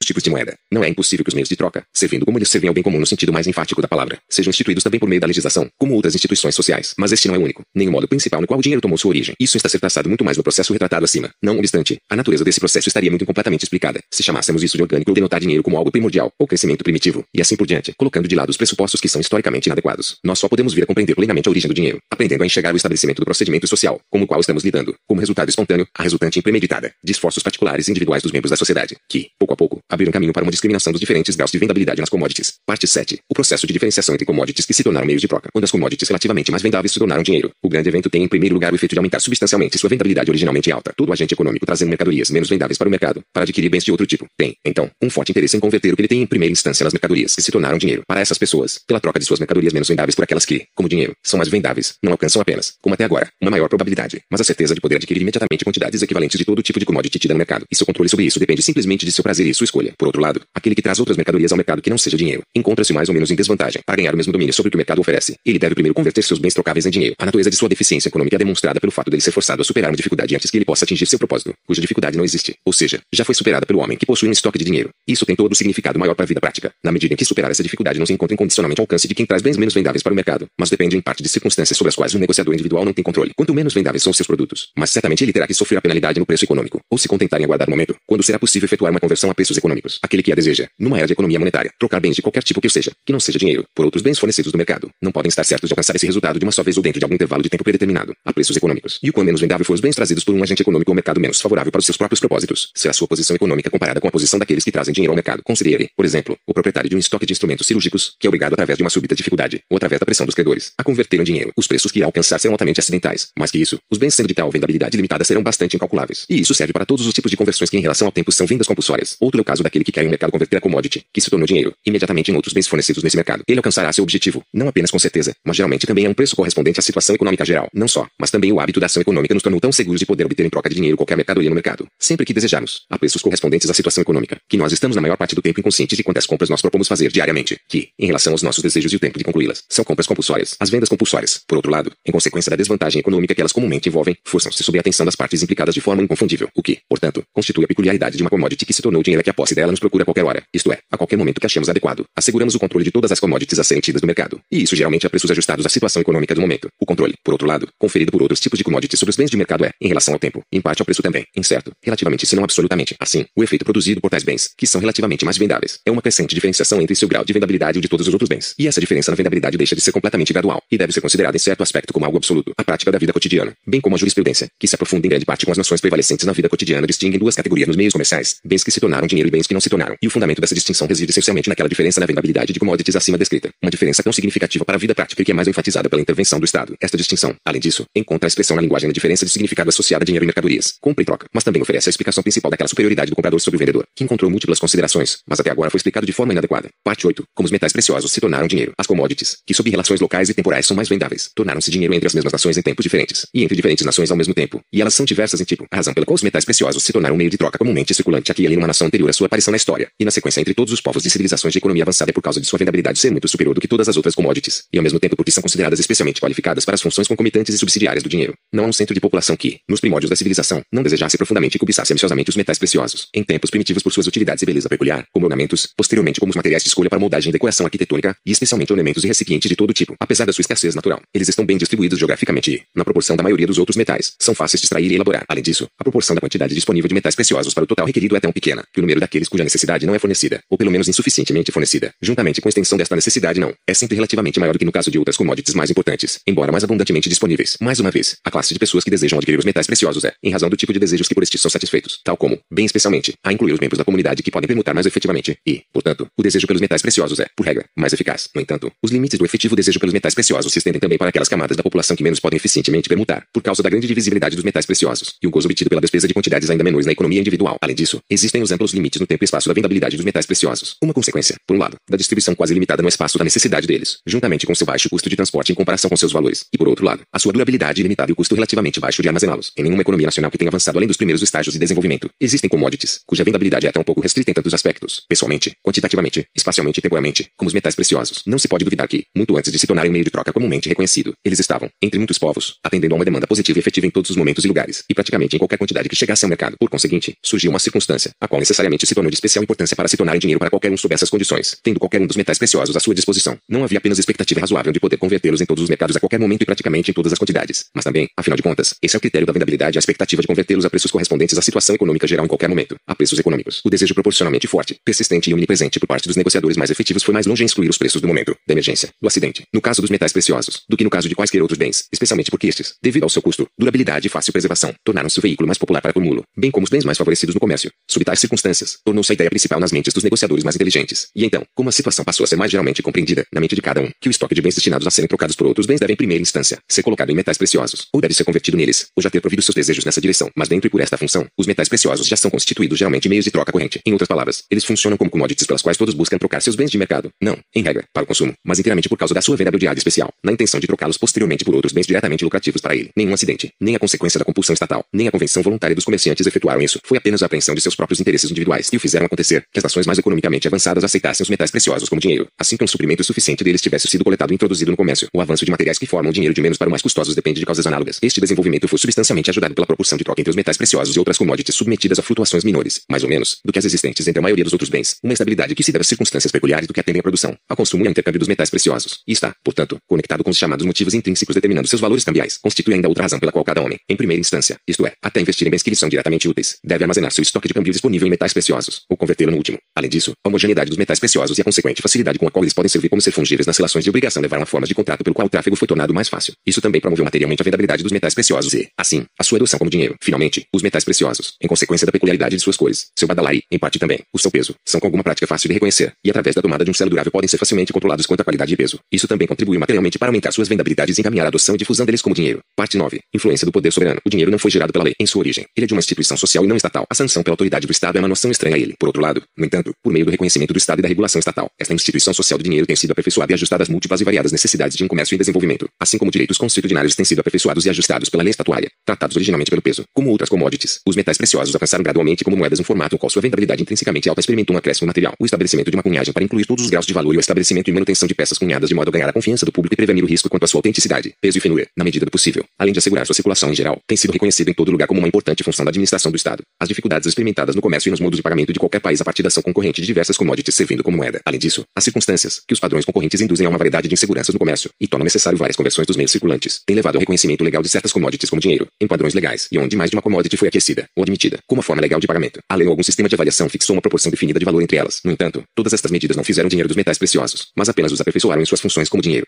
certos 0.00 0.06
tipos 0.06 0.22
de 0.22 0.30
moeda. 0.30 0.54
Não 0.72 0.82
é 0.82 0.88
impossível 0.88 1.24
que 1.24 1.28
os 1.28 1.34
meios 1.34 1.48
de 1.48 1.56
troca, 1.56 1.84
servindo 1.92 2.24
como 2.24 2.38
eles 2.38 2.48
servem 2.48 2.68
ao 2.68 2.74
bem 2.74 2.82
comum 2.82 2.98
no 2.98 3.06
sentido 3.06 3.32
mais 3.32 3.46
enfático 3.46 3.82
da 3.82 3.88
palavra, 3.88 4.18
sejam 4.28 4.50
instituídos 4.50 4.82
também 4.82 4.98
por 4.98 5.08
meio 5.08 5.20
da 5.20 5.26
legislação, 5.26 5.68
como 5.78 5.94
outras 5.94 6.14
instituições 6.14 6.54
sociais. 6.54 6.94
Mas 6.96 7.12
este 7.12 7.28
não 7.28 7.34
é 7.34 7.38
o 7.38 7.42
único, 7.42 7.62
nem 7.74 7.88
o 7.88 7.92
modo 7.92 8.08
principal 8.08 8.40
no 8.40 8.46
qual 8.46 8.58
o 8.58 8.62
dinheiro 8.62 8.80
tomou 8.80 8.96
sua 8.96 9.10
origem. 9.10 9.34
Isso 9.38 9.56
está 9.56 9.66
a 9.66 9.70
ser 9.70 9.78
traçado 9.78 10.08
muito 10.08 10.24
mais 10.24 10.36
no 10.36 10.42
processo 10.42 10.72
retratado 10.72 11.04
acima. 11.04 11.30
Não 11.42 11.58
obstante, 11.58 11.98
a 12.08 12.16
natureza 12.16 12.44
desse 12.44 12.58
processo 12.58 12.88
estaria 12.88 13.10
muito 13.10 13.22
incompletamente 13.22 13.64
explicada, 13.64 14.00
se 14.10 14.22
chamássemos 14.22 14.62
isso 14.62 14.76
de 14.76 14.82
orgânico 14.82 15.10
ou 15.10 15.14
denotar 15.14 15.40
dinheiro 15.40 15.62
como 15.62 15.76
algo 15.76 15.90
primordial, 15.90 16.32
ou 16.38 16.46
crescimento 16.46 16.82
primitivo, 16.82 17.24
e 17.34 17.40
assim 17.40 17.56
por 17.56 17.66
diante, 17.66 17.92
colocando 17.96 18.26
de 18.26 18.34
lado 18.34 18.48
os 18.50 18.56
pressupostos 18.56 19.00
que 19.00 19.08
são 19.08 19.20
historicamente 19.20 19.68
inadequados. 19.68 20.16
Nós 20.24 20.38
só 20.38 20.48
podemos 20.48 20.72
vir 20.72 20.84
a 20.84 20.86
compreender 20.86 21.14
plenamente 21.14 21.48
a 21.48 21.50
origem 21.50 21.68
do 21.68 21.74
dinheiro, 21.74 21.98
aprendendo 22.10 22.42
a 22.42 22.46
enxergar 22.46 22.72
o 22.72 22.76
estabelecimento 22.76 23.20
do 23.20 23.24
procedimento 23.24 23.66
social, 23.66 24.00
com 24.08 24.22
o 24.22 24.26
qual 24.26 24.40
estamos 24.40 24.64
lidando, 24.64 24.94
como 25.06 25.20
resultado 25.20 25.48
espontâneo, 25.48 25.86
a 25.96 26.02
resultante 26.02 26.38
impremeditada, 26.38 26.92
de 27.04 27.12
esforços 27.12 27.42
particulares 27.42 27.88
e 27.88 27.90
individuais 27.90 28.22
dos 28.22 28.32
membros 28.32 28.50
da 28.50 28.56
sociedade, 28.56 28.96
que, 29.08 29.28
pouco 29.38 29.54
a 29.54 29.56
pouco, 29.56 29.80
abriram 29.90 30.12
caminho 30.12 30.32
para 30.32 30.42
uma 30.42 30.50
discriminação 30.50 30.92
dos 30.92 31.00
diferentes 31.00 31.34
graus 31.36 31.50
de 31.50 31.58
vendabilidade 31.58 32.00
nas 32.00 32.08
commodities. 32.08 32.54
Parte 32.64 32.86
7. 32.86 33.18
O 33.28 33.34
processo 33.34 33.66
de 33.66 33.72
diferenciação 33.72 34.14
entre 34.14 34.24
commodities 34.24 34.64
que 34.64 34.72
se 34.72 34.82
tornaram 34.84 35.06
meios 35.06 35.20
de 35.20 35.28
troca, 35.28 35.48
quando 35.52 35.64
as 35.64 35.70
commodities 35.70 36.08
relativamente 36.08 36.50
mais 36.50 36.62
vendáveis 36.62 36.92
se 36.92 36.98
tornaram 36.98 37.22
dinheiro. 37.22 37.50
O 37.62 37.68
grande 37.68 37.88
evento 37.88 38.08
tem 38.08 38.22
em 38.22 38.28
primeiro 38.28 38.54
lugar 38.54 38.72
o 38.72 38.76
efeito 38.76 38.92
de 38.92 38.98
aumentar 38.98 39.20
substancialmente 39.20 39.78
sua 39.78 39.90
vendabilidade 39.90 40.30
originalmente 40.30 40.70
alta. 40.70 40.92
Todo 40.96 41.12
agente 41.12 41.34
econômico 41.34 41.66
trazendo 41.66 41.88
mercadorias 41.88 42.30
menos 42.30 42.48
vendáveis 42.48 42.78
para 42.78 42.88
o 42.88 42.90
mercado, 42.90 43.22
para 43.32 43.42
adquirir 43.42 43.68
bens 43.68 43.84
de 43.84 43.90
outro 43.90 44.06
tipo. 44.06 44.26
Tem, 44.36 44.54
então, 44.64 44.90
um 45.02 45.10
forte 45.10 45.30
interesse 45.30 45.56
em 45.56 45.60
converter 45.60 45.92
o 45.92 45.96
que 45.96 46.02
ele 46.02 46.08
tem 46.08 46.22
em 46.22 46.26
primeira 46.26 46.52
instância 46.52 46.84
nas 46.84 46.92
mercadorias 46.92 47.34
que 47.34 47.42
se 47.42 47.50
tornaram 47.50 47.78
dinheiro. 47.78 48.02
Para 48.06 48.20
essas 48.20 48.38
pessoas, 48.38 48.78
pela 48.86 49.00
troca 49.00 49.18
de 49.18 49.24
suas 49.24 49.40
mercadorias 49.40 49.72
menos 49.72 49.88
vendáveis 49.88 50.14
por 50.14 50.24
aquelas 50.24 50.44
que, 50.44 50.64
como 50.74 50.88
dinheiro, 50.88 51.12
são 51.24 51.38
mais 51.38 51.48
vendáveis, 51.48 51.94
não 52.02 52.12
alcançam 52.12 52.40
apenas, 52.40 52.74
como 52.80 52.94
até 52.94 53.04
agora, 53.04 53.28
uma 53.40 53.50
maior 53.50 53.68
probabilidade, 53.68 54.20
mas 54.30 54.40
a 54.40 54.44
certeza 54.44 54.74
de 54.74 54.80
poder 54.80 54.96
adquirir 54.96 55.22
imediatamente 55.22 55.64
quantidades 55.64 56.02
equivalentes 56.02 56.38
de 56.38 56.44
todo 56.44 56.62
tipo 56.62 56.78
de 56.78 56.86
commodity 56.86 57.18
tida 57.18 57.34
no 57.34 57.38
mercado. 57.38 57.64
E 57.70 57.76
seu 57.76 57.86
controle 57.86 58.08
sobre 58.08 58.26
isso 58.26 58.38
depende 58.38 58.62
simplesmente 58.62 59.04
de 59.04 59.12
seu 59.12 59.22
prazer 59.22 59.46
e 59.46 59.54
sua 59.54 59.64
escolha. 59.64 59.79
Por 59.98 60.06
outro 60.06 60.20
lado, 60.20 60.40
aquele 60.54 60.74
que 60.74 60.82
traz 60.82 60.98
outras 60.98 61.16
mercadorias 61.16 61.52
ao 61.52 61.56
mercado 61.56 61.82
que 61.82 61.90
não 61.90 61.98
seja 61.98 62.16
dinheiro, 62.16 62.42
encontra-se 62.54 62.92
mais 62.92 63.08
ou 63.08 63.14
menos 63.14 63.30
em 63.30 63.34
desvantagem. 63.34 63.82
Para 63.84 63.96
ganhar 63.96 64.14
o 64.14 64.16
mesmo 64.16 64.32
domínio 64.32 64.52
sobre 64.52 64.68
o 64.68 64.70
que 64.70 64.76
o 64.76 64.78
mercado 64.78 65.00
oferece, 65.00 65.34
ele 65.44 65.58
deve 65.58 65.74
primeiro 65.74 65.94
converter 65.94 66.22
seus 66.22 66.38
bens 66.38 66.54
trocáveis 66.54 66.86
em 66.86 66.90
dinheiro. 66.90 67.14
A 67.18 67.24
natureza 67.24 67.50
de 67.50 67.56
sua 67.56 67.68
deficiência 67.68 68.08
econômica 68.08 68.36
é 68.36 68.38
demonstrada 68.38 68.80
pelo 68.80 68.92
fato 68.92 69.10
dele 69.10 69.20
ser 69.20 69.32
forçado 69.32 69.62
a 69.62 69.64
superar 69.64 69.90
uma 69.90 69.96
dificuldade 69.96 70.34
antes 70.34 70.50
que 70.50 70.58
ele 70.58 70.64
possa 70.64 70.84
atingir 70.84 71.06
seu 71.06 71.18
propósito, 71.18 71.54
cuja 71.66 71.80
dificuldade 71.80 72.16
não 72.16 72.24
existe, 72.24 72.54
ou 72.64 72.72
seja, 72.72 73.00
já 73.12 73.24
foi 73.24 73.34
superada 73.34 73.66
pelo 73.66 73.80
homem 73.80 73.96
que 73.96 74.06
possui 74.06 74.28
um 74.28 74.32
estoque 74.32 74.58
de 74.58 74.64
dinheiro. 74.64 74.90
Isso 75.06 75.24
tem 75.24 75.34
todo 75.34 75.52
o 75.52 75.54
significado 75.54 75.98
maior 75.98 76.14
para 76.14 76.24
a 76.24 76.26
vida 76.26 76.40
prática, 76.40 76.72
na 76.84 76.92
medida 76.92 77.14
em 77.14 77.16
que 77.16 77.24
superar 77.24 77.50
essa 77.50 77.62
dificuldade 77.62 77.98
não 77.98 78.06
se 78.06 78.12
encontra 78.12 78.34
incondicionalmente 78.34 78.80
ao 78.80 78.84
alcance 78.84 79.08
de 79.08 79.14
quem 79.14 79.26
traz 79.26 79.42
bens 79.42 79.56
menos 79.56 79.74
vendáveis 79.74 80.02
para 80.02 80.12
o 80.12 80.16
mercado, 80.16 80.46
mas 80.58 80.70
depende 80.70 80.96
em 80.96 81.00
parte 81.00 81.22
de 81.22 81.28
circunstâncias 81.28 81.76
sobre 81.76 81.88
as 81.88 81.96
quais 81.96 82.14
o 82.14 82.18
negociador 82.18 82.54
individual 82.54 82.84
não 82.84 82.92
tem 82.92 83.02
controle. 83.02 83.32
Quanto 83.36 83.54
menos 83.54 83.74
vendáveis 83.74 84.02
são 84.02 84.12
seus 84.12 84.26
produtos, 84.26 84.68
mas 84.76 84.90
certamente 84.90 85.24
ele 85.24 85.32
terá 85.32 85.46
que 85.46 85.54
sofrer 85.54 85.78
a 85.78 85.80
penalidade 85.80 86.18
no 86.18 86.26
preço 86.26 86.44
econômico, 86.44 86.80
ou 86.90 86.98
se 86.98 87.08
contentar 87.08 87.40
em 87.40 87.44
aguardar 87.44 87.68
o 87.68 87.70
momento, 87.70 87.94
quando 88.06 88.22
será 88.22 88.38
possível 88.38 88.66
efetuar 88.66 88.90
uma 88.90 89.00
conversão 89.00 89.30
a 89.30 89.34
preços 89.34 89.56
econômicos 89.56 89.69
econômicos. 89.70 89.98
Aquele 90.02 90.22
que 90.22 90.32
a 90.32 90.34
deseja, 90.34 90.68
numa 90.78 90.98
era 90.98 91.06
de 91.06 91.12
economia 91.12 91.38
monetária, 91.38 91.72
trocar 91.78 92.00
bens 92.00 92.16
de 92.16 92.22
qualquer 92.22 92.42
tipo 92.42 92.60
que 92.60 92.66
o 92.66 92.70
seja, 92.70 92.92
que 93.06 93.12
não 93.12 93.20
seja 93.20 93.38
dinheiro, 93.38 93.64
por 93.74 93.84
outros 93.84 94.02
bens 94.02 94.18
fornecidos 94.18 94.52
do 94.52 94.58
mercado, 94.58 94.90
não 95.00 95.12
podem 95.12 95.28
estar 95.28 95.44
certos 95.44 95.68
de 95.68 95.72
alcançar 95.72 95.94
esse 95.96 96.06
resultado 96.06 96.38
de 96.38 96.44
uma 96.44 96.52
só 96.52 96.62
vez 96.62 96.76
ou 96.76 96.82
dentro 96.82 96.98
de 96.98 97.04
algum 97.04 97.14
intervalo 97.14 97.42
de 97.42 97.48
tempo 97.48 97.64
predeterminado, 97.64 98.14
a 98.24 98.32
preços 98.32 98.56
econômicos. 98.56 98.98
E 99.02 99.10
o 99.10 99.12
quão 99.12 99.24
menos 99.24 99.40
vendável 99.40 99.64
for 99.64 99.74
os 99.74 99.80
bens 99.80 99.94
trazidos 99.94 100.24
por 100.24 100.34
um 100.34 100.42
agente 100.42 100.62
econômico 100.62 100.90
ao 100.90 100.94
mercado 100.94 101.20
menos 101.20 101.40
favorável 101.40 101.70
para 101.70 101.78
os 101.78 101.86
seus 101.86 101.96
próprios 101.96 102.20
propósitos, 102.20 102.70
será 102.74 102.92
sua 102.92 103.06
posição 103.06 103.36
econômica 103.36 103.70
comparada 103.70 104.00
com 104.00 104.08
a 104.08 104.10
posição 104.10 104.38
daqueles 104.38 104.64
que 104.64 104.72
trazem 104.72 104.92
dinheiro 104.92 105.12
ao 105.12 105.16
mercado. 105.16 105.42
Considere, 105.44 105.90
por 105.96 106.04
exemplo, 106.04 106.36
o 106.46 106.52
proprietário 106.52 106.90
de 106.90 106.96
um 106.96 106.98
estoque 106.98 107.26
de 107.26 107.32
instrumentos 107.32 107.66
cirúrgicos, 107.66 108.14
que 108.18 108.26
é 108.26 108.28
obrigado 108.28 108.54
através 108.54 108.76
de 108.76 108.82
uma 108.82 108.90
súbita 108.90 109.14
dificuldade, 109.14 109.62
ou 109.70 109.76
através 109.76 110.00
da 110.00 110.06
pressão 110.06 110.26
dos 110.26 110.34
credores, 110.34 110.72
a 110.76 110.84
converter 110.84 111.20
em 111.20 111.24
dinheiro. 111.24 111.52
Os 111.56 111.66
preços 111.66 111.92
que 111.92 111.98
irá 111.98 112.06
alcançar 112.06 112.38
serão 112.38 112.54
altamente 112.54 112.80
acidentais. 112.80 113.28
Mais 113.38 113.50
que 113.50 113.58
isso, 113.58 113.78
os 113.90 113.98
bens 113.98 114.14
sendo 114.14 114.28
de 114.28 114.34
tal 114.34 114.50
vendabilidade 114.50 114.96
limitada 114.96 115.24
serão 115.24 115.42
bastante 115.42 115.76
incalculáveis. 115.76 116.26
E 116.28 116.40
isso 116.40 116.54
serve 116.54 116.72
para 116.72 116.84
todos 116.84 117.06
os 117.06 117.12
tipos 117.12 117.30
de 117.30 117.36
conversões 117.36 117.70
que 117.70 117.76
em 117.76 117.80
relação 117.80 118.06
ao 118.06 118.12
tempo 118.12 118.32
são 118.32 118.46
vendas 118.46 118.66
compulsórias. 118.66 119.16
Outro 119.20 119.40
é 119.40 119.42
o 119.42 119.44
caso 119.44 119.59
daquele 119.62 119.84
que 119.84 119.92
quer 119.92 120.02
em 120.02 120.06
um 120.06 120.10
mercado 120.10 120.30
converter 120.30 120.56
a 120.56 120.60
commodity, 120.60 121.04
que 121.12 121.20
se 121.20 121.30
tornou 121.30 121.46
dinheiro, 121.46 121.72
imediatamente 121.84 122.30
em 122.30 122.34
outros 122.34 122.52
bens 122.52 122.66
fornecidos 122.66 123.02
nesse 123.02 123.16
mercado. 123.16 123.42
Ele 123.46 123.58
alcançará 123.58 123.92
seu 123.92 124.02
objetivo, 124.02 124.42
não 124.52 124.68
apenas 124.68 124.90
com 124.90 124.98
certeza, 124.98 125.34
mas 125.44 125.56
geralmente 125.56 125.86
também 125.86 126.04
é 126.04 126.08
um 126.08 126.14
preço 126.14 126.36
correspondente 126.36 126.80
à 126.80 126.82
situação 126.82 127.14
econômica 127.14 127.44
geral. 127.44 127.68
Não 127.72 127.88
só, 127.88 128.06
mas 128.18 128.30
também 128.30 128.52
o 128.52 128.60
hábito 128.60 128.80
da 128.80 128.86
ação 128.86 129.00
econômica 129.00 129.34
nos 129.34 129.42
tornou 129.42 129.60
tão 129.60 129.72
seguros 129.72 130.00
de 130.00 130.06
poder 130.06 130.24
obter 130.24 130.44
em 130.44 130.50
troca 130.50 130.68
de 130.68 130.74
dinheiro 130.74 130.96
qualquer 130.96 131.16
mercadoria 131.16 131.50
no 131.50 131.54
mercado, 131.54 131.86
sempre 131.98 132.24
que 132.26 132.32
desejarmos, 132.32 132.82
a 132.90 132.98
preços 132.98 133.22
correspondentes 133.22 133.68
à 133.70 133.74
situação 133.74 134.02
econômica, 134.02 134.38
que 134.48 134.56
nós 134.56 134.72
estamos 134.72 134.96
na 134.96 135.02
maior 135.02 135.16
parte 135.16 135.34
do 135.34 135.42
tempo 135.42 135.60
inconscientes 135.60 135.96
de 135.96 136.02
quantas 136.02 136.26
compras 136.26 136.48
nós 136.48 136.60
propomos 136.60 136.88
fazer 136.88 137.10
diariamente, 137.10 137.58
que, 137.68 137.90
em 137.98 138.06
relação 138.06 138.32
aos 138.32 138.42
nossos 138.42 138.62
desejos 138.62 138.92
e 138.92 138.96
o 138.96 139.00
tempo 139.00 139.18
de 139.18 139.24
concluí-las, 139.24 139.62
são 139.68 139.84
compras 139.84 140.06
compulsórias. 140.06 140.56
As 140.58 140.70
vendas 140.70 140.88
compulsórias, 140.88 141.40
por 141.46 141.56
outro 141.56 141.70
lado, 141.70 141.92
em 142.06 142.12
consequência 142.12 142.50
da 142.50 142.56
desvantagem 142.56 143.00
econômica 143.00 143.34
que 143.34 143.40
elas 143.40 143.52
comumente 143.52 143.88
envolvem, 143.88 144.16
forçam-se 144.24 144.62
sob 144.62 144.78
a 144.78 144.80
atenção 144.80 145.04
das 145.06 145.16
partes 145.16 145.42
implicadas 145.42 145.74
de 145.74 145.80
forma 145.80 146.02
inconfundível, 146.02 146.48
o 146.54 146.62
que, 146.62 146.78
portanto, 146.88 147.22
constitui 147.32 147.64
a 147.64 147.68
peculiaridade 147.68 148.16
de 148.16 148.22
uma 148.22 148.30
commodity 148.30 148.64
que 148.66 148.72
se 148.72 148.82
tornou 148.82 149.02
dinheiro 149.02 149.22
que 149.22 149.30
a 149.30 149.34
posse 149.40 149.54
dela 149.54 149.72
nos 149.72 149.80
procura 149.80 150.02
a 150.02 150.04
qualquer 150.04 150.22
hora, 150.22 150.42
isto 150.52 150.70
é, 150.70 150.78
a 150.92 150.98
qualquer 150.98 151.16
momento 151.16 151.40
que 151.40 151.46
achemos 151.46 151.70
adequado. 151.70 152.04
Asseguramos 152.14 152.54
o 152.54 152.58
controle 152.58 152.84
de 152.84 152.90
todas 152.90 153.10
as 153.10 153.18
commodities 153.18 153.58
a 153.58 153.64
serem 153.64 153.80
tidas 153.80 154.02
no 154.02 154.06
mercado, 154.06 154.38
e 154.52 154.62
isso 154.62 154.76
geralmente 154.76 155.06
a 155.06 155.10
preços 155.10 155.30
ajustados 155.30 155.64
à 155.64 155.68
situação 155.70 156.02
econômica 156.02 156.34
do 156.34 156.42
momento. 156.42 156.68
O 156.78 156.84
controle, 156.84 157.14
por 157.24 157.32
outro 157.32 157.48
lado, 157.48 157.66
conferido 157.78 158.12
por 158.12 158.20
outros 158.20 158.38
tipos 158.38 158.58
de 158.58 158.64
commodities 158.64 159.00
sobre 159.00 159.08
os 159.08 159.16
bens 159.16 159.30
de 159.30 159.38
mercado 159.38 159.64
é, 159.64 159.70
em 159.80 159.88
relação 159.88 160.12
ao 160.12 160.20
tempo, 160.20 160.42
em 160.52 160.60
parte 160.60 160.82
ao 160.82 160.84
preço 160.84 161.02
também, 161.02 161.24
incerto, 161.34 161.72
relativamente 161.82 162.26
se 162.26 162.36
não 162.36 162.44
absolutamente. 162.44 162.94
Assim, 163.00 163.24
o 163.34 163.42
efeito 163.42 163.64
produzido 163.64 163.98
por 163.98 164.10
tais 164.10 164.24
bens, 164.24 164.50
que 164.58 164.66
são 164.66 164.78
relativamente 164.78 165.24
mais 165.24 165.38
vendáveis, 165.38 165.78
é 165.86 165.90
uma 165.90 166.02
crescente 166.02 166.34
diferenciação 166.34 166.78
entre 166.82 166.94
seu 166.94 167.08
grau 167.08 167.24
de 167.24 167.32
vendabilidade 167.32 167.78
e 167.78 167.80
o 167.80 167.82
de 167.82 167.88
todos 167.88 168.06
os 168.06 168.12
outros 168.12 168.28
bens. 168.28 168.54
E 168.58 168.68
essa 168.68 168.78
diferença 168.78 169.10
na 169.10 169.16
vendabilidade 169.16 169.56
deixa 169.56 169.74
de 169.74 169.80
ser 169.80 169.92
completamente 169.92 170.34
gradual, 170.34 170.62
e 170.70 170.76
deve 170.76 170.92
ser 170.92 171.00
considerada 171.00 171.34
em 171.34 171.40
certo 171.40 171.62
aspecto 171.62 171.94
como 171.94 172.04
algo 172.04 172.18
absoluto, 172.18 172.52
a 172.58 172.62
prática 172.62 172.92
da 172.92 172.98
vida 172.98 173.14
cotidiana, 173.14 173.54
bem 173.66 173.80
como 173.80 173.96
a 173.96 173.98
jurisprudência, 173.98 174.48
que 174.58 174.68
se 174.68 174.74
aprofunda 174.74 175.06
em 175.06 175.08
grande 175.08 175.24
parte 175.24 175.46
com 175.46 175.52
as 175.52 175.56
noções 175.56 175.80
prevalecentes 175.80 176.26
na 176.26 176.32
vida 176.34 176.46
cotidiana 176.46 176.86
distingue 176.86 177.16
duas 177.16 177.34
categorias 177.34 177.68
nos 177.68 177.76
meios 177.76 177.94
comerciais, 177.94 178.36
bens 178.44 178.62
que 178.62 178.70
se 178.70 178.80
tornaram 178.80 179.06
dinheiro 179.06 179.29
bens 179.30 179.46
que 179.46 179.54
não 179.54 179.60
se 179.60 179.68
tornaram. 179.68 179.96
E 180.02 180.06
o 180.06 180.10
fundamento 180.10 180.40
dessa 180.40 180.54
distinção 180.54 180.86
reside 180.86 181.10
essencialmente 181.10 181.48
naquela 181.48 181.68
diferença 181.68 182.00
na 182.00 182.06
vendabilidade 182.06 182.52
de 182.52 182.60
commodities 182.60 182.96
acima 182.96 183.16
descrita, 183.16 183.50
uma 183.62 183.70
diferença 183.70 184.02
tão 184.02 184.12
significativa 184.12 184.64
para 184.64 184.76
a 184.76 184.78
vida 184.78 184.94
prática 184.94 185.24
que 185.24 185.30
é 185.30 185.34
mais 185.34 185.48
enfatizada 185.48 185.88
pela 185.88 186.02
intervenção 186.02 186.38
do 186.38 186.44
Estado. 186.44 186.74
Esta 186.80 186.96
distinção, 186.96 187.34
além 187.44 187.60
disso, 187.60 187.84
encontra 187.94 188.26
a 188.26 188.28
expressão 188.28 188.56
na 188.56 188.62
linguagem 188.62 188.88
na 188.88 188.92
diferença 188.92 189.24
de 189.24 189.30
significado 189.30 189.68
associada 189.68 190.02
a 190.02 190.06
dinheiro 190.06 190.24
e 190.24 190.26
mercadorias, 190.26 190.74
compra 190.80 191.02
e 191.02 191.06
troca, 191.06 191.26
mas 191.32 191.44
também 191.44 191.62
oferece 191.62 191.88
a 191.88 191.90
explicação 191.90 192.22
principal 192.22 192.50
daquela 192.50 192.68
superioridade 192.68 193.10
do 193.10 193.16
comprador 193.16 193.40
sobre 193.40 193.56
o 193.56 193.58
vendedor, 193.58 193.84
que 193.94 194.04
encontrou 194.04 194.30
múltiplas 194.30 194.58
considerações, 194.58 195.18
mas 195.28 195.40
até 195.40 195.50
agora 195.50 195.70
foi 195.70 195.78
explicado 195.78 196.06
de 196.06 196.12
forma 196.12 196.32
inadequada. 196.32 196.68
Parte 196.84 197.06
8. 197.06 197.24
Como 197.34 197.46
os 197.46 197.52
metais 197.52 197.72
preciosos 197.72 198.10
se 198.10 198.20
tornaram 198.20 198.46
dinheiro. 198.46 198.72
As 198.78 198.86
commodities, 198.86 199.36
que 199.46 199.54
sob 199.54 199.70
relações 199.70 200.00
locais 200.00 200.28
e 200.28 200.34
temporais 200.34 200.66
são 200.66 200.76
mais 200.76 200.88
vendáveis, 200.88 201.30
tornaram-se 201.34 201.70
dinheiro 201.70 201.94
entre 201.94 202.06
as 202.06 202.14
mesmas 202.14 202.32
nações 202.32 202.56
em 202.56 202.62
tempos 202.62 202.82
diferentes, 202.82 203.26
e 203.34 203.42
entre 203.42 203.56
diferentes 203.56 203.84
nações 203.84 204.10
ao 204.10 204.16
mesmo 204.16 204.34
tempo, 204.34 204.60
e 204.72 204.80
elas 204.80 204.94
são 204.94 205.04
diversas 205.04 205.40
em 205.40 205.44
tipo, 205.44 205.66
a 205.70 205.76
razão 205.76 205.94
pela 205.94 206.06
qual 206.06 206.14
os 206.14 206.22
metais 206.22 206.44
preciosos 206.44 206.82
se 206.82 206.92
tornaram 206.92 207.14
um 207.14 207.18
meio 207.18 207.30
de 207.30 207.36
troca 207.36 207.58
comumente 207.58 207.94
circulante 207.94 208.32
aqui 208.32 208.42
e 208.42 208.46
ali 208.46 208.56
numa 208.56 208.66
nação 208.66 208.86
anterior 208.86 209.10
sua 209.20 209.26
aparição 209.26 209.52
na 209.52 209.58
história, 209.58 209.90
e 210.00 210.04
na 210.04 210.10
sequência 210.10 210.40
entre 210.40 210.54
todos 210.54 210.72
os 210.72 210.80
povos 210.80 211.02
de 211.02 211.10
civilizações 211.10 211.52
de 211.52 211.58
economia 211.58 211.82
avançada 211.82 212.10
é 212.10 212.12
por 212.12 212.22
causa 212.22 212.40
de 212.40 212.46
sua 212.46 212.58
vendabilidade 212.58 212.98
ser 212.98 213.10
muito 213.10 213.28
superior 213.28 213.54
do 213.54 213.60
que 213.60 213.68
todas 213.68 213.86
as 213.86 213.94
outras 213.98 214.14
commodities, 214.14 214.64
e 214.72 214.78
ao 214.78 214.82
mesmo 214.82 214.98
tempo 214.98 215.14
porque 215.14 215.30
são 215.30 215.42
consideradas 215.42 215.78
especialmente 215.78 216.22
qualificadas 216.22 216.64
para 216.64 216.74
as 216.74 216.80
funções 216.80 217.06
concomitantes 217.06 217.54
e 217.54 217.58
subsidiárias 217.58 218.02
do 218.02 218.08
dinheiro. 218.08 218.32
Não 218.50 218.64
há 218.64 218.66
um 218.66 218.72
centro 218.72 218.94
de 218.94 219.00
população 219.00 219.36
que, 219.36 219.60
nos 219.68 219.78
primórdios 219.78 220.08
da 220.08 220.16
civilização, 220.16 220.62
não 220.72 220.82
desejasse 220.82 221.18
profundamente 221.18 221.56
e 221.56 221.58
cobiçasse 221.58 221.92
ambiciosamente 221.92 222.30
os 222.30 222.36
metais 222.36 222.56
preciosos, 222.56 223.08
em 223.14 223.22
tempos 223.22 223.50
primitivos 223.50 223.82
por 223.82 223.92
suas 223.92 224.06
utilidades 224.06 224.42
e 224.42 224.46
beleza 224.46 224.70
peculiar, 224.70 225.04
como 225.12 225.26
ornamentos, 225.26 225.68
posteriormente 225.76 226.18
como 226.18 226.30
os 226.30 226.36
materiais 226.36 226.62
de 226.62 226.70
escolha 226.70 226.88
para 226.88 226.98
moldagem 226.98 227.28
e 227.28 227.32
decoração 227.32 227.66
arquitetônica, 227.66 228.16
e 228.24 228.32
especialmente 228.32 228.72
ornamentos 228.72 229.04
e 229.04 229.06
recipientes 229.06 229.50
de 229.50 229.54
todo 229.54 229.74
tipo, 229.74 229.96
apesar 230.00 230.24
da 230.24 230.32
sua 230.32 230.40
escassez 230.40 230.74
natural. 230.74 231.02
Eles 231.12 231.28
estão 231.28 231.44
bem 231.44 231.58
distribuídos 231.58 231.98
geograficamente 231.98 232.52
e, 232.52 232.62
na 232.74 232.84
proporção 232.84 233.16
da 233.16 233.22
maioria 233.22 233.46
dos 233.46 233.58
outros 233.58 233.76
metais, 233.76 234.14
são 234.18 234.34
fáceis 234.34 234.62
de 234.62 234.64
extrair 234.64 234.90
e 234.90 234.94
elaborar. 234.94 235.26
Além 235.28 235.42
disso, 235.42 235.66
a 235.78 235.84
proporção 235.84 236.14
da 236.14 236.22
quantidade 236.22 236.54
disponível 236.54 236.88
de 236.88 236.94
metais 236.94 237.14
preciosos 237.14 237.52
para 237.52 237.64
o 237.64 237.66
total 237.66 237.84
requerido 237.84 238.16
é 238.16 238.20
tão 238.20 238.32
pequena, 238.32 238.64
que 238.72 238.80
o 238.80 238.82
número 238.82 238.98
daqueles 239.10 239.28
cuja 239.28 239.42
necessidade 239.42 239.84
não 239.84 239.94
é 239.94 239.98
fornecida, 239.98 240.40
ou 240.48 240.56
pelo 240.56 240.70
menos 240.70 240.88
insuficientemente 240.88 241.50
fornecida, 241.50 241.92
juntamente 242.00 242.40
com 242.40 242.48
a 242.48 242.50
extensão 242.50 242.78
desta 242.78 242.94
necessidade 242.94 243.40
não, 243.40 243.52
é 243.66 243.74
sempre 243.74 243.96
relativamente 243.96 244.38
maior 244.38 244.52
do 244.52 244.58
que 244.58 244.64
no 244.64 244.70
caso 244.70 244.90
de 244.90 244.98
outras 244.98 245.16
commodities 245.16 245.54
mais 245.54 245.68
importantes, 245.68 246.20
embora 246.26 246.52
mais 246.52 246.62
abundantemente 246.62 247.08
disponíveis. 247.08 247.56
Mais 247.60 247.80
uma 247.80 247.90
vez, 247.90 248.16
a 248.24 248.30
classe 248.30 248.54
de 248.54 248.60
pessoas 248.60 248.84
que 248.84 248.90
desejam 248.90 249.18
adquirir 249.18 249.38
os 249.38 249.44
metais 249.44 249.66
preciosos 249.66 250.04
é, 250.04 250.12
em 250.22 250.30
razão 250.30 250.48
do 250.48 250.56
tipo 250.56 250.72
de 250.72 250.78
desejos 250.78 251.08
que 251.08 251.14
por 251.14 251.24
estes 251.24 251.40
são 251.40 251.50
satisfeitos, 251.50 252.00
tal 252.04 252.16
como, 252.16 252.38
bem 252.50 252.64
especialmente, 252.64 253.14
a 253.24 253.32
incluir 253.32 253.52
os 253.52 253.58
membros 253.58 253.78
da 253.78 253.84
comunidade 253.84 254.22
que 254.22 254.30
podem 254.30 254.46
permutar 254.46 254.72
mais 254.72 254.86
efetivamente, 254.86 255.36
e, 255.44 255.62
portanto, 255.72 256.06
o 256.16 256.22
desejo 256.22 256.46
pelos 256.46 256.60
metais 256.60 256.80
preciosos 256.80 257.18
é, 257.18 257.26
por 257.36 257.44
regra, 257.44 257.64
mais 257.76 257.92
eficaz. 257.92 258.28
No 258.34 258.40
entanto, 258.40 258.70
os 258.80 258.92
limites 258.92 259.18
do 259.18 259.24
efetivo 259.24 259.56
desejo 259.56 259.80
pelos 259.80 259.92
metais 259.92 260.14
preciosos 260.14 260.52
se 260.52 260.58
estendem 260.58 260.80
também 260.80 260.98
para 260.98 261.08
aquelas 261.08 261.28
camadas 261.28 261.56
da 261.56 261.62
população 261.62 261.96
que 261.96 262.04
menos 262.04 262.20
podem 262.20 262.36
eficientemente 262.36 262.88
permutar, 262.88 263.24
por 263.32 263.42
causa 263.42 263.60
da 263.60 263.68
grande 263.68 263.88
divisibilidade 263.88 264.36
dos 264.36 264.44
metais 264.44 264.66
preciosos, 264.66 265.14
e 265.20 265.26
o 265.26 265.30
gozo 265.30 265.48
obtido 265.48 265.68
pela 265.68 265.80
despesa 265.80 266.06
de 266.06 266.14
quantidades 266.14 266.48
ainda 266.48 266.62
menores 266.62 266.86
na 266.86 266.92
economia 266.92 267.18
individual. 267.18 267.56
Além 267.60 267.74
disso, 267.74 268.00
existem 268.08 268.42
os 268.42 268.52
amplos 268.52 268.72
limites 268.72 268.99
no 269.00 269.06
tempo 269.06 269.24
e 269.24 269.26
espaço 269.26 269.48
da 269.48 269.54
vendabilidade 269.54 269.96
dos 269.96 270.04
metais 270.04 270.26
preciosos. 270.26 270.76
Uma 270.82 270.94
consequência, 270.94 271.36
por 271.46 271.56
um 271.56 271.58
lado, 271.58 271.76
da 271.88 271.96
distribuição 271.96 272.34
quase 272.34 272.54
limitada 272.54 272.82
no 272.82 272.88
espaço 272.88 273.18
da 273.18 273.24
necessidade 273.24 273.66
deles, 273.66 273.98
juntamente 274.06 274.46
com 274.46 274.54
seu 274.54 274.66
baixo 274.66 274.88
custo 274.88 275.08
de 275.08 275.16
transporte 275.16 275.52
em 275.52 275.54
comparação 275.54 275.88
com 275.88 275.96
seus 275.96 276.12
valores, 276.12 276.44
e 276.52 276.58
por 276.58 276.68
outro 276.68 276.84
lado, 276.84 277.02
a 277.12 277.18
sua 277.18 277.32
durabilidade 277.32 277.80
ilimitada 277.80 278.10
e 278.10 278.12
o 278.12 278.16
custo 278.16 278.34
relativamente 278.34 278.78
baixo 278.78 279.02
de 279.02 279.08
armazená-los. 279.08 279.52
Em 279.56 279.62
nenhuma 279.62 279.82
economia 279.82 280.06
nacional 280.06 280.30
que 280.30 280.38
tenha 280.38 280.48
avançado 280.48 280.78
além 280.78 280.86
dos 280.86 280.96
primeiros 280.96 281.22
estágios 281.22 281.54
de 281.54 281.58
desenvolvimento, 281.58 282.08
existem 282.20 282.48
commodities, 282.48 283.00
cuja 283.06 283.24
vendabilidade 283.24 283.66
é 283.66 283.72
tão 283.72 283.82
pouco 283.82 284.00
restrita 284.00 284.30
em 284.30 284.34
tantos 284.34 284.54
aspectos, 284.54 285.02
pessoalmente, 285.08 285.52
quantitativamente, 285.64 286.26
espacialmente 286.36 286.78
e 286.78 286.82
temporalmente, 286.82 287.28
como 287.36 287.48
os 287.48 287.54
metais 287.54 287.74
preciosos. 287.74 288.22
Não 288.26 288.38
se 288.38 288.48
pode 288.48 288.64
duvidar 288.64 288.86
que, 288.86 289.04
muito 289.16 289.36
antes 289.36 289.50
de 289.50 289.58
se 289.58 289.66
tornarem 289.66 289.90
um 289.90 289.92
meio 289.92 290.04
de 290.04 290.10
troca 290.10 290.32
comumente 290.32 290.68
reconhecido, 290.68 291.14
eles 291.24 291.40
estavam, 291.40 291.70
entre 291.82 291.98
muitos 291.98 292.18
povos, 292.18 292.56
atendendo 292.62 292.94
a 292.94 292.98
uma 292.98 293.04
demanda 293.04 293.26
positiva 293.26 293.58
e 293.58 293.60
efetiva 293.60 293.86
em 293.86 293.90
todos 293.90 294.10
os 294.10 294.16
momentos 294.16 294.44
e 294.44 294.48
lugares, 294.48 294.84
e 294.88 294.94
praticamente 294.94 295.36
em 295.36 295.38
qualquer 295.38 295.56
quantidade 295.56 295.88
que 295.88 295.96
chegasse 295.96 296.24
ao 296.24 296.28
mercado. 296.28 296.56
Por 296.58 296.68
conseguinte, 296.68 297.14
surgiu 297.24 297.50
uma 297.50 297.58
circunstância, 297.58 298.10
a 298.20 298.28
qual 298.28 298.40
necessariamente 298.40 298.86
se 298.90 298.94
tornou 298.94 299.10
de 299.10 299.14
especial 299.14 299.42
importância 299.42 299.76
para 299.76 299.88
se 299.88 299.96
tornar 299.96 300.18
dinheiro 300.18 300.38
para 300.38 300.50
qualquer 300.50 300.70
um 300.70 300.76
sob 300.76 300.92
essas 300.94 301.08
condições, 301.08 301.56
tendo 301.62 301.78
qualquer 301.78 302.00
um 302.00 302.06
dos 302.06 302.16
metais 302.16 302.38
preciosos 302.38 302.76
à 302.76 302.80
sua 302.80 302.94
disposição. 302.94 303.38
Não 303.48 303.62
havia 303.62 303.78
apenas 303.78 303.98
expectativa 303.98 304.40
razoável 304.40 304.72
de 304.72 304.80
poder 304.80 304.96
convertê-los 304.96 305.40
em 305.40 305.46
todos 305.46 305.62
os 305.62 305.70
mercados 305.70 305.96
a 305.96 306.00
qualquer 306.00 306.18
momento 306.18 306.42
e 306.42 306.44
praticamente 306.44 306.90
em 306.90 306.94
todas 306.94 307.12
as 307.12 307.18
quantidades, 307.18 307.66
mas 307.74 307.84
também, 307.84 308.08
afinal 308.16 308.36
de 308.36 308.42
contas, 308.42 308.74
esse 308.82 308.96
é 308.96 308.98
o 308.98 309.00
critério 309.00 309.26
da 309.26 309.32
vendabilidade 309.32 309.78
a 309.78 309.80
expectativa 309.80 310.20
de 310.20 310.28
convertê-los 310.28 310.64
a 310.64 310.70
preços 310.70 310.90
correspondentes 310.90 311.38
à 311.38 311.42
situação 311.42 311.74
econômica 311.74 312.06
geral 312.06 312.24
em 312.24 312.28
qualquer 312.28 312.48
momento, 312.48 312.76
a 312.86 312.94
preços 312.94 313.18
econômicos. 313.18 313.60
O 313.64 313.70
desejo 313.70 313.94
proporcionalmente 313.94 314.46
forte, 314.48 314.76
persistente 314.84 315.30
e 315.30 315.34
omnipresente 315.34 315.78
por 315.78 315.86
parte 315.86 316.08
dos 316.08 316.16
negociadores 316.16 316.56
mais 316.56 316.70
efetivos 316.70 317.04
foi 317.04 317.14
mais 317.14 317.26
longe 317.26 317.44
em 317.44 317.46
excluir 317.46 317.68
os 317.68 317.78
preços 317.78 318.00
do 318.00 318.08
momento, 318.08 318.34
da 318.46 318.52
emergência, 318.52 318.88
do 319.00 319.06
acidente, 319.06 319.44
no 319.54 319.60
caso 319.60 319.80
dos 319.80 319.90
metais 319.90 320.12
preciosos, 320.12 320.62
do 320.68 320.76
que 320.76 320.84
no 320.84 320.90
caso 320.90 321.08
de 321.08 321.14
quaisquer 321.14 321.40
outros 321.42 321.58
bens, 321.58 321.84
especialmente 321.92 322.30
porque 322.30 322.48
estes, 322.48 322.74
devido 322.82 323.04
ao 323.04 323.08
seu 323.08 323.22
custo, 323.22 323.46
durabilidade 323.56 324.08
e 324.08 324.10
fácil 324.10 324.32
preservação, 324.32 324.74
tornaram-se 324.84 325.18
o 325.18 325.22
veículo 325.22 325.46
mais 325.46 325.58
popular 325.58 325.80
para 325.80 325.90
acumulo, 325.90 326.22
bem 326.36 326.50
como 326.50 326.64
os 326.64 326.70
bens 326.70 326.84
mais 326.84 326.98
favorecidos 326.98 327.34
no 327.34 327.40
comércio. 327.40 327.70
Sob 327.88 328.04
tais 328.04 328.18
circunstâncias, 328.18 328.78
tornou-se 328.84 329.12
a 329.12 329.14
ideia 329.14 329.30
principal 329.30 329.60
nas 329.60 329.72
mentes 329.72 329.92
dos 329.92 330.04
negociadores 330.04 330.44
mais 330.44 330.56
inteligentes. 330.56 331.08
E 331.14 331.24
então, 331.24 331.44
como 331.54 331.68
a 331.68 331.72
situação 331.72 332.04
passou 332.04 332.24
a 332.24 332.26
ser 332.26 332.36
mais 332.36 332.50
geralmente 332.50 332.82
compreendida 332.82 333.24
na 333.32 333.40
mente 333.40 333.54
de 333.54 333.62
cada 333.62 333.80
um, 333.80 333.90
que 334.00 334.08
o 334.08 334.10
estoque 334.10 334.34
de 334.34 334.42
bens 334.42 334.54
destinados 334.54 334.86
a 334.86 334.90
serem 334.90 335.08
trocados 335.08 335.36
por 335.36 335.46
outros 335.46 335.66
bens 335.66 335.80
deve 335.80 335.92
em 335.92 335.96
primeira 335.96 336.22
instância 336.22 336.58
ser 336.68 336.82
colocado 336.82 337.10
em 337.10 337.14
metais 337.14 337.38
preciosos, 337.38 337.86
ou 337.92 338.00
deve 338.00 338.14
ser 338.14 338.24
convertido 338.24 338.56
neles, 338.56 338.86
ou 338.96 339.02
já 339.02 339.10
ter 339.10 339.20
provido 339.20 339.42
seus 339.42 339.54
desejos 339.54 339.84
nessa 339.84 340.00
direção. 340.00 340.30
Mas 340.36 340.48
dentro 340.48 340.66
e 340.66 340.70
por 340.70 340.80
esta 340.80 340.96
função, 340.96 341.26
os 341.38 341.46
metais 341.46 341.68
preciosos 341.68 342.06
já 342.06 342.16
são 342.16 342.30
constituídos 342.30 342.78
geralmente 342.78 343.08
meios 343.08 343.24
de 343.24 343.30
troca 343.30 343.52
corrente. 343.52 343.80
Em 343.86 343.92
outras 343.92 344.08
palavras, 344.08 344.44
eles 344.50 344.64
funcionam 344.64 344.96
como 344.96 345.10
commodities 345.10 345.46
pelas 345.46 345.62
quais 345.62 345.76
todos 345.76 345.94
buscam 345.94 346.18
trocar 346.18 346.40
seus 346.40 346.56
bens 346.56 346.70
de 346.70 346.78
mercado. 346.78 347.10
Não, 347.22 347.38
em 347.54 347.62
regra, 347.62 347.84
para 347.92 348.04
o 348.04 348.06
consumo, 348.06 348.32
mas 348.44 348.58
inteiramente 348.58 348.88
por 348.88 348.96
causa 348.96 349.14
da 349.14 349.20
sua 349.20 349.36
vendabilidade 349.36 349.78
especial, 349.78 350.10
na 350.24 350.32
intenção 350.32 350.60
de 350.60 350.66
trocá-los 350.66 350.96
posteriormente 350.96 351.44
por 351.44 351.54
outros 351.54 351.72
bens 351.72 351.86
diretamente 351.86 352.24
lucrativos 352.24 352.60
para 352.60 352.74
ele. 352.74 352.90
Nenhum 352.96 353.14
acidente, 353.14 353.52
nem 353.60 353.76
a 353.76 353.78
consequência 353.78 354.18
da 354.18 354.24
compulsão 354.24 354.54
estatal, 354.54 354.84
nem 354.92 355.08
a 355.08 355.10
convenção 355.10 355.42
voluntária 355.42 355.74
dos 355.74 355.84
comerciantes 355.84 356.26
efetuaram 356.26 356.60
isso. 356.60 356.78
Foi 356.84 356.98
apenas 356.98 357.22
a 357.22 357.26
apreensão 357.26 357.54
de 357.54 357.60
seus 357.60 357.74
próprios 357.74 358.00
interesses 358.00 358.30
individuais 358.30 358.69
que 358.70 358.76
o 358.76 358.80
fizeram 358.80 359.06
acontecer, 359.06 359.44
que 359.52 359.58
as 359.58 359.62
nações 359.62 359.86
mais 359.86 359.98
economicamente 359.98 360.48
avançadas 360.48 360.82
aceitassem 360.84 361.22
os 361.22 361.28
metais 361.28 361.50
preciosos 361.50 361.88
como 361.88 362.00
dinheiro, 362.00 362.26
assim 362.38 362.56
que 362.56 362.64
um 362.64 362.66
suprimento 362.66 363.04
suficiente 363.04 363.44
deles 363.44 363.60
tivesse 363.60 363.88
sido 363.88 364.04
coletado 364.04 364.32
e 364.32 364.34
introduzido 364.34 364.70
no 364.70 364.76
comércio. 364.76 365.08
O 365.12 365.20
avanço 365.20 365.44
de 365.44 365.50
materiais 365.50 365.78
que 365.78 365.86
formam 365.86 366.12
dinheiro 366.12 366.32
de 366.32 366.40
menos 366.40 366.56
para 366.56 366.68
o 366.68 366.70
mais 366.70 366.82
custosos 366.82 367.14
depende 367.14 367.40
de 367.40 367.46
causas 367.46 367.66
análogas. 367.66 367.98
Este 368.02 368.20
desenvolvimento 368.20 368.66
foi 368.68 368.78
substancialmente 368.78 369.30
ajudado 369.30 369.54
pela 369.54 369.66
proporção 369.66 369.98
de 369.98 370.04
troca 370.04 370.20
entre 370.20 370.30
os 370.30 370.36
metais 370.36 370.56
preciosos 370.56 370.94
e 370.94 370.98
outras 370.98 371.18
commodities 371.18 371.54
submetidas 371.54 371.98
a 371.98 372.02
flutuações 372.02 372.44
menores, 372.44 372.80
mais 372.88 373.02
ou 373.02 373.08
menos, 373.08 373.38
do 373.44 373.52
que 373.52 373.58
as 373.58 373.64
existentes 373.64 374.06
entre 374.06 374.18
a 374.18 374.22
maioria 374.22 374.44
dos 374.44 374.52
outros 374.52 374.70
bens. 374.70 374.96
Uma 375.02 375.12
estabilidade 375.12 375.54
que 375.54 375.62
se 375.62 375.72
deve 375.72 375.82
a 375.82 375.84
circunstâncias 375.84 376.30
peculiares 376.30 376.66
do 376.66 376.72
que 376.72 376.80
atendem 376.80 377.00
à 377.00 377.02
produção, 377.02 377.36
ao 377.48 377.56
consumo 377.56 377.84
e 377.84 377.86
ao 377.86 377.90
intercâmbio 377.90 378.18
dos 378.18 378.28
metais 378.28 378.50
preciosos, 378.50 379.00
e 379.06 379.12
está, 379.12 379.34
portanto, 379.44 379.78
conectado 379.86 380.22
com 380.22 380.30
os 380.30 380.36
chamados 380.36 380.64
motivos 380.64 380.94
intrínsecos 380.94 381.34
determinando 381.34 381.68
seus 381.68 381.80
valores 381.80 382.04
cambiais, 382.04 382.38
constitui 382.38 382.74
ainda 382.74 382.88
outra 382.88 383.02
razão 383.02 383.18
pela 383.18 383.32
qual 383.32 383.44
cada 383.44 383.60
homem, 383.60 383.78
em 383.88 383.96
primeira 383.96 384.20
instância, 384.20 384.56
isto 384.66 384.86
é, 384.86 384.92
até 385.02 385.20
investir 385.20 385.46
em 385.46 385.50
bens 385.50 385.62
que 385.62 385.70
lhe 385.70 385.76
são 385.76 385.88
diretamente 385.88 386.28
úteis, 386.28 386.58
deve 386.64 386.84
armazenar 386.84 387.10
seu 387.10 387.22
estoque 387.22 387.48
de 387.48 387.54
câmbio 387.54 387.72
disponível 387.72 388.06
em 388.06 388.10
metais 388.10 388.32
preciosos 388.32 388.59
preciosos, 388.60 388.82
ou 388.88 388.96
convertê-lo 388.96 389.30
no 389.30 389.36
último. 389.36 389.58
Além 389.74 389.90
disso, 389.90 390.12
a 390.24 390.28
homogeneidade 390.28 390.68
dos 390.68 390.78
metais 390.78 390.98
preciosos 390.98 391.38
e 391.38 391.40
a 391.40 391.44
consequente 391.44 391.82
facilidade 391.82 392.18
com 392.18 392.26
a 392.26 392.30
qual 392.30 392.44
eles 392.44 392.52
podem 392.52 392.68
servir 392.68 392.88
como 392.88 393.00
ser 393.00 393.10
fungíveis 393.12 393.46
nas 393.46 393.56
relações 393.56 393.84
de 393.84 393.90
obrigação 393.90 394.22
levaram 394.22 394.42
a 394.42 394.46
formas 394.46 394.68
de 394.68 394.74
contrato 394.74 395.02
pelo 395.02 395.14
qual 395.14 395.26
o 395.26 395.30
tráfego 395.30 395.56
foi 395.56 395.66
tornado 395.66 395.94
mais 395.94 396.08
fácil. 396.08 396.34
Isso 396.46 396.60
também 396.60 396.80
promoveu 396.80 397.04
materialmente 397.04 397.42
a 397.42 397.44
vendabilidade 397.44 397.82
dos 397.82 397.92
metais 397.92 398.14
preciosos 398.14 398.52
e, 398.54 398.68
assim, 398.76 399.04
a 399.18 399.24
sua 399.24 399.38
adoção 399.38 399.58
como 399.58 399.70
dinheiro. 399.70 399.96
Finalmente, 400.02 400.46
os 400.54 400.62
metais 400.62 400.84
preciosos, 400.84 401.34
em 401.42 401.48
consequência 401.48 401.86
da 401.86 401.92
peculiaridade 401.92 402.36
de 402.36 402.42
suas 402.42 402.56
cores, 402.56 402.88
seu 402.96 403.08
badalar 403.08 403.34
e, 403.34 403.42
em 403.50 403.58
parte 403.58 403.78
também, 403.78 404.00
o 404.12 404.18
seu 404.18 404.30
peso, 404.30 404.54
são 404.66 404.80
com 404.80 404.86
alguma 404.86 405.02
prática 405.02 405.26
fácil 405.26 405.48
de 405.48 405.54
reconhecer, 405.54 405.92
e 406.04 406.10
através 406.10 406.34
da 406.34 406.42
tomada 406.42 406.64
de 406.64 406.70
um 406.70 406.74
selo 406.74 406.90
durável 406.90 407.10
podem 407.10 407.28
ser 407.28 407.38
facilmente 407.38 407.72
controlados 407.72 408.06
quanto 408.06 408.20
à 408.20 408.24
qualidade 408.24 408.52
e 408.52 408.56
peso. 408.56 408.78
Isso 408.92 409.08
também 409.08 409.26
contribui 409.26 409.58
materialmente 409.58 409.98
para 409.98 410.08
aumentar 410.08 410.32
suas 410.32 410.48
vendabilidades 410.48 410.98
e 410.98 411.00
encaminhar 411.00 411.24
a 411.24 411.28
adoção 411.28 411.54
e 411.54 411.58
difusão 411.58 411.86
deles 411.86 412.02
como 412.02 412.14
dinheiro. 412.14 412.40
Parte 412.56 412.76
9. 412.76 413.00
Influência 413.14 413.44
do 413.44 413.52
poder 413.52 413.72
soberano. 413.72 414.00
O 414.04 414.10
dinheiro 414.10 414.30
não 414.30 414.38
foi 414.38 414.50
gerado 414.50 414.72
pela 414.72 414.84
lei 414.84 414.94
em 414.98 415.06
sua 415.06 415.20
origem. 415.20 415.44
Ele 415.56 415.64
é 415.64 415.66
de 415.66 415.72
uma 415.72 415.80
instituição 415.80 416.16
social 416.16 416.44
e 416.44 416.48
não 416.48 416.56
estatal. 416.56 416.86
A 416.90 416.94
sanção 416.94 417.22
pela 417.22 417.34
autoridade 417.34 417.66
do 417.66 417.72
Estado 417.72 417.96
é 417.96 418.00
uma 418.00 418.08
noção 418.08 418.30
estranha 418.40 418.56
a 418.56 418.58
ele. 418.58 418.74
Por 418.78 418.88
outro 418.88 419.02
lado, 419.02 419.22
no 419.36 419.44
entanto, 419.44 419.72
por 419.82 419.92
meio 419.92 420.04
do 420.04 420.10
reconhecimento 420.10 420.52
do 420.52 420.58
Estado 420.58 420.78
e 420.78 420.82
da 420.82 420.88
regulação 420.88 421.18
estatal, 421.18 421.50
esta 421.58 421.74
instituição 421.74 422.14
social 422.14 422.38
do 422.38 422.44
dinheiro 422.44 422.66
tem 422.66 422.74
sido 422.74 422.92
aperfeiçoada 422.92 423.32
e 423.32 423.34
ajustada 423.34 423.62
às 423.62 423.68
múltiplas 423.68 424.00
e 424.00 424.04
variadas 424.04 424.32
necessidades 424.32 424.76
de 424.76 424.82
um 424.84 424.88
comércio 424.88 425.14
em 425.14 425.18
desenvolvimento, 425.18 425.68
assim 425.78 425.98
como 425.98 426.10
direitos 426.10 426.38
constitucionários 426.38 426.94
têm 426.94 427.04
sido 427.04 427.20
aperfeiçoados 427.20 427.66
e 427.66 427.70
ajustados 427.70 428.08
pela 428.08 428.22
lei 428.22 428.30
estatuária, 428.30 428.68
tratados 428.84 429.16
originalmente 429.16 429.50
pelo 429.50 429.62
peso. 429.62 429.84
Como 429.94 430.10
outras 430.10 430.28
commodities, 430.28 430.80
os 430.86 430.96
metais 430.96 431.18
preciosos 431.18 431.54
alcançaram 431.54 431.82
gradualmente 431.82 432.24
como 432.24 432.36
moedas 432.36 432.60
um 432.60 432.64
formato 432.64 432.96
qual 432.98 433.10
sua 433.10 433.22
vendabilidade 433.22 433.62
intrinsecamente 433.62 434.08
alta 434.08 434.20
experimentou 434.20 434.54
um 434.54 434.58
acréscimo 434.58 434.86
material. 434.86 435.12
O 435.20 435.24
estabelecimento 435.24 435.70
de 435.70 435.76
uma 435.76 435.82
cunhagem 435.82 436.12
para 436.12 436.24
incluir 436.24 436.46
todos 436.46 436.64
os 436.64 436.70
graus 436.70 436.86
de 436.86 436.92
valor 436.92 437.14
e 437.14 437.18
o 437.18 437.20
estabelecimento 437.20 437.68
e 437.68 437.72
manutenção 437.72 438.08
de 438.08 438.14
peças 438.14 438.38
cunhadas 438.38 438.68
de 438.68 438.74
modo 438.74 438.88
a 438.88 438.92
ganhar 438.92 439.08
a 439.08 439.12
confiança 439.12 439.44
do 439.44 439.52
público 439.52 439.74
e 439.74 439.76
prevenir 439.76 440.04
o 440.04 440.06
risco 440.06 440.28
quanto 440.28 440.44
à 440.44 440.46
sua 440.46 440.58
autenticidade, 440.58 441.12
peso 441.20 441.38
e 441.38 441.40
finura, 441.40 441.66
na 441.76 441.84
medida 441.84 442.04
do 442.04 442.10
possível, 442.10 442.44
além 442.58 442.72
de 442.72 442.78
assegurar 442.78 443.04
sua 443.06 443.14
circulação 443.14 443.50
em 443.50 443.54
geral, 443.54 443.78
tem 443.86 443.96
sido 443.96 444.12
reconhecido 444.12 444.48
em 444.48 444.54
todo 444.54 444.70
lugar 444.70 444.86
como 444.86 445.00
uma 445.00 445.08
importante 445.08 445.42
função 445.42 445.64
da 445.64 445.70
administração 445.70 446.10
do 446.10 446.16
Estado. 446.16 446.42
As 446.60 446.68
dificuldades 446.68 447.06
experimentadas 447.06 447.54
no 447.54 447.62
comércio 447.62 447.88
e 447.88 447.90
nos 447.90 448.00
modos 448.00 448.16
de 448.16 448.22
pagamento 448.30 448.52
de 448.52 448.60
qualquer 448.60 448.78
país 448.78 449.00
a 449.00 449.04
partir 449.04 449.24
da 449.24 449.26
ação 449.26 449.42
concorrente 449.42 449.80
de 449.80 449.86
diversas 449.86 450.16
commodities 450.16 450.54
servindo 450.54 450.84
como 450.84 450.96
moeda. 450.96 451.20
Além 451.24 451.40
disso, 451.40 451.64
as 451.74 451.82
circunstâncias 451.82 452.40
que 452.46 452.54
os 452.54 452.60
padrões 452.60 452.84
concorrentes 452.84 453.20
induzem 453.20 453.44
a 453.44 453.50
uma 453.50 453.58
variedade 453.58 453.88
de 453.88 453.94
inseguranças 453.94 454.32
no 454.32 454.38
comércio 454.38 454.70
e 454.80 454.86
tornam 454.86 455.04
necessário 455.04 455.36
várias 455.36 455.56
conversões 455.56 455.86
dos 455.86 455.96
meios 455.96 456.12
circulantes, 456.12 456.60
têm 456.64 456.76
levado 456.76 456.94
ao 456.94 457.00
reconhecimento 457.00 457.42
legal 457.42 457.60
de 457.60 457.68
certas 457.68 457.92
commodities 457.92 458.30
como 458.30 458.40
dinheiro, 458.40 458.68
em 458.80 458.86
padrões 458.86 459.14
legais, 459.14 459.48
e 459.50 459.58
onde 459.58 459.76
mais 459.76 459.90
de 459.90 459.96
uma 459.96 460.02
commodity 460.02 460.36
foi 460.36 460.46
aquecida 460.46 460.86
ou 460.96 461.02
admitida 461.02 461.38
como 461.48 461.60
forma 461.60 461.82
legal 461.82 461.98
de 461.98 462.06
pagamento. 462.06 462.38
A 462.48 462.54
lei 462.54 462.66
ou 462.68 462.70
algum 462.70 462.84
sistema 462.84 463.08
de 463.08 463.16
avaliação 463.16 463.48
fixou 463.48 463.74
uma 463.74 463.82
proporção 463.82 464.10
definida 464.12 464.38
de 464.38 464.44
valor 464.44 464.62
entre 464.62 464.76
elas. 464.76 465.00
No 465.04 465.10
entanto, 465.10 465.42
todas 465.56 465.72
estas 465.72 465.90
medidas 465.90 466.16
não 466.16 466.22
fizeram 466.22 466.48
dinheiro 466.48 466.68
dos 466.68 466.76
metais 466.76 466.98
preciosos, 466.98 467.48
mas 467.56 467.68
apenas 467.68 467.90
os 467.90 468.00
aperfeiçoaram 468.00 468.40
em 468.40 468.46
suas 468.46 468.60
funções 468.60 468.88
como 468.88 469.02
dinheiro. 469.02 469.26